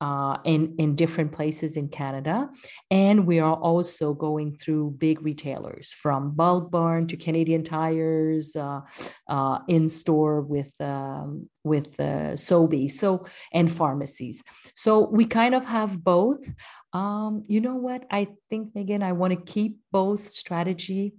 uh, 0.00 0.38
in, 0.44 0.74
in 0.78 0.96
different 0.96 1.32
places 1.32 1.76
in 1.76 1.88
Canada. 1.88 2.48
And 2.90 3.26
we 3.26 3.38
are 3.38 3.54
also 3.54 4.14
going 4.14 4.56
through 4.56 4.92
big 4.98 5.22
retailers 5.22 5.92
from 5.92 6.32
Bulk 6.32 6.70
Barn 6.70 7.06
to 7.08 7.16
Canadian 7.16 7.64
Tires, 7.64 8.56
uh, 8.56 8.80
uh, 9.28 9.58
in 9.68 9.88
store 9.88 10.40
with, 10.40 10.72
um, 10.80 11.48
with 11.64 12.00
uh, 12.00 12.34
Sobeys 12.34 12.92
so, 12.92 13.26
and 13.52 13.70
pharmacies. 13.70 14.42
So 14.74 15.08
we 15.08 15.26
kind 15.26 15.54
of 15.54 15.66
have 15.66 16.02
both. 16.02 16.40
Um, 16.92 17.44
you 17.46 17.60
know 17.60 17.76
what? 17.76 18.04
I 18.10 18.28
think, 18.48 18.74
Megan, 18.74 19.02
I 19.02 19.12
want 19.12 19.32
to 19.34 19.52
keep 19.52 19.78
both 19.92 20.22
strategy 20.22 21.14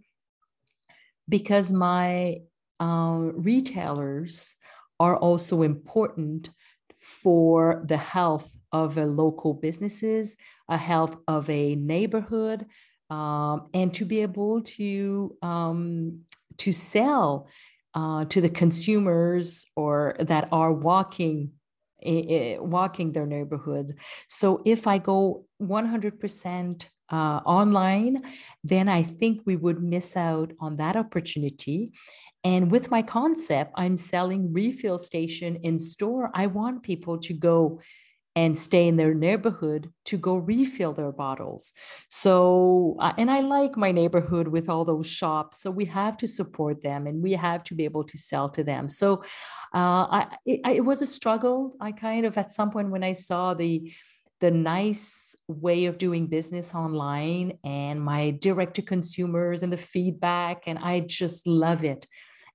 because 1.29 1.71
my 1.71 2.37
uh, 2.79 3.29
retailers 3.33 4.55
are 4.99 5.15
also 5.17 5.61
important 5.61 6.49
for 6.97 7.83
the 7.87 7.97
health 7.97 8.51
of 8.71 8.97
a 8.97 9.05
local 9.05 9.53
businesses, 9.53 10.37
a 10.69 10.77
health 10.77 11.17
of 11.27 11.49
a 11.49 11.75
neighborhood, 11.75 12.65
um, 13.09 13.69
and 13.73 13.93
to 13.95 14.05
be 14.05 14.21
able 14.21 14.61
to 14.61 15.35
um, 15.41 16.21
to 16.57 16.71
sell 16.71 17.47
uh, 17.93 18.25
to 18.25 18.39
the 18.41 18.49
consumers 18.49 19.65
or 19.75 20.15
that 20.19 20.47
are 20.51 20.71
walking 20.71 21.51
walking 22.03 23.11
their 23.11 23.27
neighborhood. 23.27 23.99
So 24.27 24.61
if 24.65 24.87
I 24.87 24.97
go 24.97 25.45
100% 25.61 26.85
uh, 27.11 27.15
online, 27.15 28.23
then 28.63 28.87
I 28.89 29.03
think 29.03 29.41
we 29.45 29.55
would 29.55 29.83
miss 29.83 30.15
out 30.17 30.51
on 30.59 30.77
that 30.77 30.95
opportunity. 30.95 31.91
And 32.43 32.71
with 32.71 32.89
my 32.89 33.03
concept, 33.03 33.73
I'm 33.75 33.97
selling 33.97 34.51
refill 34.51 34.97
station 34.97 35.57
in 35.57 35.77
store. 35.77 36.31
I 36.33 36.47
want 36.47 36.81
people 36.81 37.19
to 37.19 37.33
go 37.33 37.81
and 38.35 38.57
stay 38.57 38.87
in 38.87 38.95
their 38.95 39.13
neighborhood 39.13 39.91
to 40.05 40.17
go 40.17 40.35
refill 40.37 40.93
their 40.93 41.11
bottles. 41.11 41.73
So, 42.09 42.95
uh, 42.99 43.11
and 43.17 43.29
I 43.29 43.41
like 43.41 43.75
my 43.75 43.91
neighborhood 43.91 44.47
with 44.47 44.69
all 44.69 44.85
those 44.85 45.07
shops. 45.07 45.61
So 45.61 45.69
we 45.69 45.85
have 45.85 46.15
to 46.17 46.27
support 46.27 46.81
them 46.81 47.07
and 47.07 47.21
we 47.21 47.33
have 47.33 47.63
to 47.65 47.75
be 47.75 47.83
able 47.83 48.05
to 48.05 48.17
sell 48.17 48.49
to 48.51 48.63
them. 48.63 48.87
So 48.87 49.23
uh, 49.75 50.07
I, 50.17 50.27
it, 50.45 50.61
it 50.77 50.85
was 50.85 51.01
a 51.01 51.07
struggle. 51.07 51.75
I 51.81 51.91
kind 51.91 52.25
of, 52.25 52.37
at 52.37 52.51
some 52.51 52.71
point 52.71 52.89
when 52.89 53.03
I 53.03 53.13
saw 53.13 53.53
the, 53.53 53.91
the 54.39 54.51
nice 54.51 55.35
way 55.47 55.85
of 55.85 55.97
doing 55.97 56.27
business 56.27 56.73
online 56.73 57.57
and 57.65 58.01
my 58.01 58.31
direct 58.31 58.75
to 58.75 58.81
consumers 58.81 59.61
and 59.61 59.73
the 59.73 59.77
feedback, 59.77 60.63
and 60.67 60.79
I 60.79 61.01
just 61.01 61.45
love 61.45 61.83
it. 61.83 62.07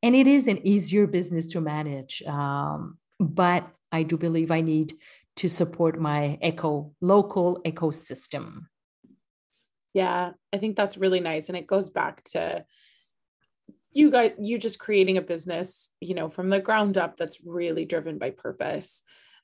And 0.02 0.14
it 0.14 0.26
is 0.26 0.48
an 0.48 0.66
easier 0.66 1.06
business 1.06 1.48
to 1.48 1.60
manage. 1.60 2.22
Um, 2.22 2.98
but 3.20 3.68
I 3.92 4.02
do 4.02 4.16
believe 4.16 4.50
I 4.50 4.62
need 4.62 4.94
to 5.36 5.48
support 5.48 6.00
my 6.00 6.38
eco 6.42 6.92
local 7.00 7.60
ecosystem. 7.64 8.66
Yeah, 9.92 10.32
I 10.52 10.58
think 10.58 10.76
that's 10.76 10.96
really 10.96 11.20
nice. 11.20 11.48
And 11.48 11.56
it 11.56 11.66
goes 11.66 11.88
back 11.88 12.22
to 12.24 12.64
you 13.92 14.10
guys, 14.10 14.34
you 14.38 14.58
just 14.58 14.78
creating 14.78 15.16
a 15.16 15.22
business, 15.22 15.90
you 16.00 16.14
know, 16.14 16.28
from 16.28 16.50
the 16.50 16.60
ground 16.60 16.98
up 16.98 17.16
that's 17.16 17.38
really 17.44 17.84
driven 17.84 18.18
by 18.18 18.30
purpose. 18.30 19.02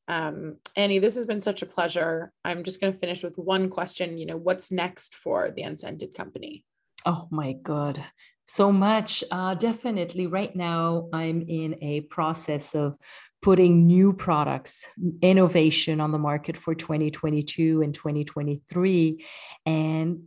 Um, 0.08 0.56
Anie, 0.76 0.98
this 0.98 1.14
has 1.14 1.24
been 1.24 1.40
such 1.40 1.62
a 1.62 1.66
pleasure. 1.66 2.32
I'm 2.44 2.64
just 2.64 2.80
going 2.80 2.92
to 2.92 2.98
finish 2.98 3.22
with 3.22 3.38
one 3.38 3.70
question. 3.70 4.18
You 4.18 4.26
know, 4.26 4.36
what's 4.36 4.70
next 4.70 5.14
for 5.14 5.50
the 5.50 5.62
Unscented 5.62 6.12
Company? 6.12 6.64
Oh 7.06 7.28
my 7.30 7.54
God 7.54 8.04
so 8.52 8.70
much. 8.70 9.24
Uh, 9.30 9.54
definitely, 9.54 10.26
right 10.26 10.54
now, 10.54 11.08
I'm 11.12 11.40
in 11.48 11.78
a 11.80 12.02
process 12.02 12.74
of 12.74 12.98
putting 13.40 13.86
new 13.86 14.12
products, 14.12 14.86
innovation 15.22 16.00
on 16.00 16.12
the 16.12 16.18
market 16.18 16.58
for 16.58 16.74
2022 16.74 17.80
and 17.80 17.94
2023. 17.94 19.24
And 19.64 20.24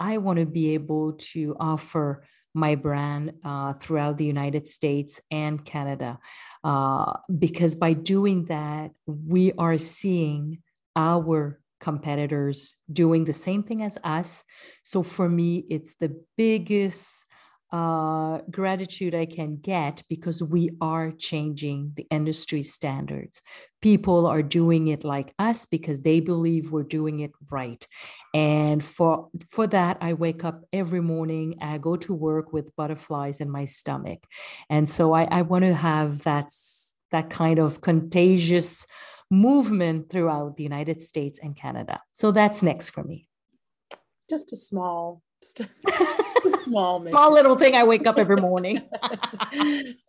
I 0.00 0.16
want 0.18 0.38
to 0.38 0.46
be 0.46 0.72
able 0.72 1.14
to 1.32 1.54
offer 1.60 2.24
my 2.54 2.76
brand 2.76 3.34
uh, 3.44 3.74
throughout 3.74 4.16
the 4.16 4.24
United 4.24 4.66
States 4.66 5.20
and 5.30 5.62
Canada. 5.62 6.18
Uh, 6.64 7.12
because 7.38 7.74
by 7.74 7.92
doing 7.92 8.46
that, 8.46 8.92
we 9.04 9.52
are 9.52 9.76
seeing 9.76 10.62
our 10.96 11.60
competitors 11.78 12.74
doing 12.90 13.26
the 13.26 13.34
same 13.34 13.62
thing 13.62 13.82
as 13.82 13.98
us. 14.02 14.44
So 14.82 15.02
for 15.02 15.28
me, 15.28 15.66
it's 15.68 15.94
the 15.96 16.18
biggest 16.38 17.26
uh, 17.72 18.38
gratitude 18.50 19.14
I 19.14 19.26
can 19.26 19.56
get 19.56 20.02
because 20.08 20.42
we 20.42 20.70
are 20.80 21.10
changing 21.10 21.92
the 21.96 22.06
industry 22.10 22.62
standards. 22.62 23.42
People 23.82 24.26
are 24.26 24.42
doing 24.42 24.88
it 24.88 25.04
like 25.04 25.34
us 25.38 25.66
because 25.66 26.02
they 26.02 26.20
believe 26.20 26.70
we're 26.70 26.84
doing 26.84 27.20
it 27.20 27.32
right. 27.50 27.86
And 28.34 28.82
for 28.82 29.28
for 29.50 29.66
that, 29.68 29.98
I 30.00 30.12
wake 30.12 30.44
up 30.44 30.64
every 30.72 31.00
morning. 31.00 31.56
I 31.60 31.78
go 31.78 31.96
to 31.96 32.14
work 32.14 32.52
with 32.52 32.74
butterflies 32.76 33.40
in 33.40 33.50
my 33.50 33.64
stomach, 33.64 34.24
and 34.70 34.88
so 34.88 35.12
I, 35.12 35.24
I 35.24 35.42
want 35.42 35.64
to 35.64 35.74
have 35.74 36.22
that 36.22 36.50
that 37.10 37.30
kind 37.30 37.58
of 37.58 37.80
contagious 37.80 38.86
movement 39.30 40.10
throughout 40.10 40.56
the 40.56 40.62
United 40.62 41.02
States 41.02 41.40
and 41.42 41.56
Canada. 41.56 42.00
So 42.12 42.30
that's 42.30 42.62
next 42.62 42.90
for 42.90 43.02
me. 43.02 43.28
Just 44.30 44.52
a 44.52 44.56
small, 44.56 45.22
just 45.42 45.60
a 45.60 45.68
small 46.64 46.98
mission. 46.98 47.12
small 47.16 47.32
little 47.32 47.56
thing 47.56 47.74
I 47.74 47.84
wake 47.84 48.06
up 48.06 48.18
every 48.18 48.36
morning. 48.36 48.82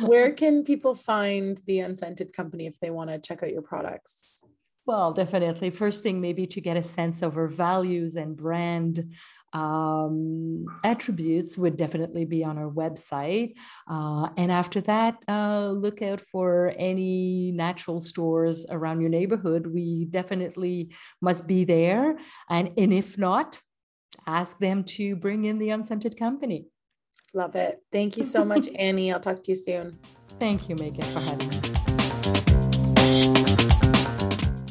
Where 0.00 0.32
can 0.32 0.64
people 0.64 0.94
find 0.94 1.60
the 1.66 1.80
Unscented 1.80 2.32
Company 2.32 2.66
if 2.66 2.78
they 2.80 2.90
want 2.90 3.10
to 3.10 3.18
check 3.18 3.42
out 3.42 3.52
your 3.52 3.62
products? 3.62 4.42
Well, 4.84 5.12
definitely. 5.12 5.70
First 5.70 6.02
thing, 6.02 6.20
maybe 6.20 6.46
to 6.48 6.60
get 6.60 6.76
a 6.76 6.82
sense 6.82 7.22
of 7.22 7.36
our 7.36 7.46
values 7.46 8.16
and 8.16 8.36
brand 8.36 9.14
um, 9.52 10.66
attributes 10.82 11.56
would 11.56 11.76
definitely 11.76 12.24
be 12.24 12.42
on 12.42 12.58
our 12.58 12.70
website. 12.70 13.56
Uh, 13.88 14.30
and 14.36 14.50
after 14.50 14.80
that, 14.82 15.18
uh, 15.28 15.68
look 15.68 16.02
out 16.02 16.20
for 16.20 16.74
any 16.76 17.52
natural 17.52 18.00
stores 18.00 18.66
around 18.68 19.00
your 19.00 19.10
neighborhood. 19.10 19.66
We 19.66 20.06
definitely 20.06 20.94
must 21.20 21.46
be 21.46 21.64
there. 21.64 22.18
And, 22.50 22.72
and 22.76 22.92
if 22.92 23.16
not, 23.16 23.60
ask 24.26 24.58
them 24.58 24.84
to 24.84 25.16
bring 25.16 25.44
in 25.44 25.58
the 25.58 25.70
unscented 25.70 26.18
company. 26.18 26.66
Love 27.34 27.56
it. 27.56 27.82
Thank 27.90 28.16
you 28.16 28.24
so 28.24 28.44
much, 28.52 28.68
Anie. 28.74 29.12
I'll 29.12 29.20
talk 29.20 29.42
to 29.42 29.52
you 29.52 29.56
soon. 29.56 29.98
Thank 30.38 30.68
you, 30.68 30.76
Megan, 30.76 31.02
for 31.04 31.20
having 31.20 31.48
me. 31.48 31.54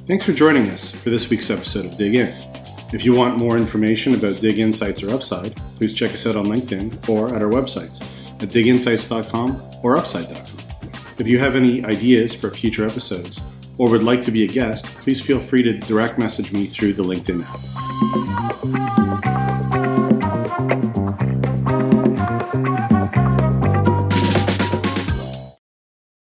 Thanks 0.07 0.25
for 0.25 0.33
joining 0.33 0.69
us 0.69 0.91
for 0.91 1.09
this 1.09 1.29
week's 1.29 1.49
episode 1.49 1.85
of 1.85 1.97
Dig 1.97 2.15
In. 2.15 2.33
If 2.93 3.05
you 3.05 3.15
want 3.15 3.37
more 3.37 3.57
information 3.57 4.13
about 4.13 4.41
Dig 4.41 4.59
Insights 4.59 5.01
or 5.01 5.11
Upside, 5.11 5.55
please 5.75 5.93
check 5.93 6.11
us 6.11 6.27
out 6.27 6.35
on 6.35 6.47
LinkedIn 6.47 7.07
or 7.07 7.33
at 7.33 7.41
our 7.41 7.49
websites 7.49 8.01
at 8.41 8.49
diginsights.com 8.49 9.61
or 9.83 9.95
upside.com. 9.95 10.57
If 11.17 11.27
you 11.27 11.39
have 11.39 11.55
any 11.55 11.85
ideas 11.85 12.35
for 12.35 12.49
future 12.49 12.85
episodes 12.85 13.39
or 13.77 13.89
would 13.89 14.03
like 14.03 14.21
to 14.23 14.31
be 14.31 14.43
a 14.43 14.47
guest, 14.47 14.85
please 14.99 15.21
feel 15.21 15.39
free 15.39 15.63
to 15.63 15.77
direct 15.77 16.17
message 16.17 16.51
me 16.51 16.65
through 16.65 16.93
the 16.93 17.03
LinkedIn 17.03 17.45
app. 17.45 18.50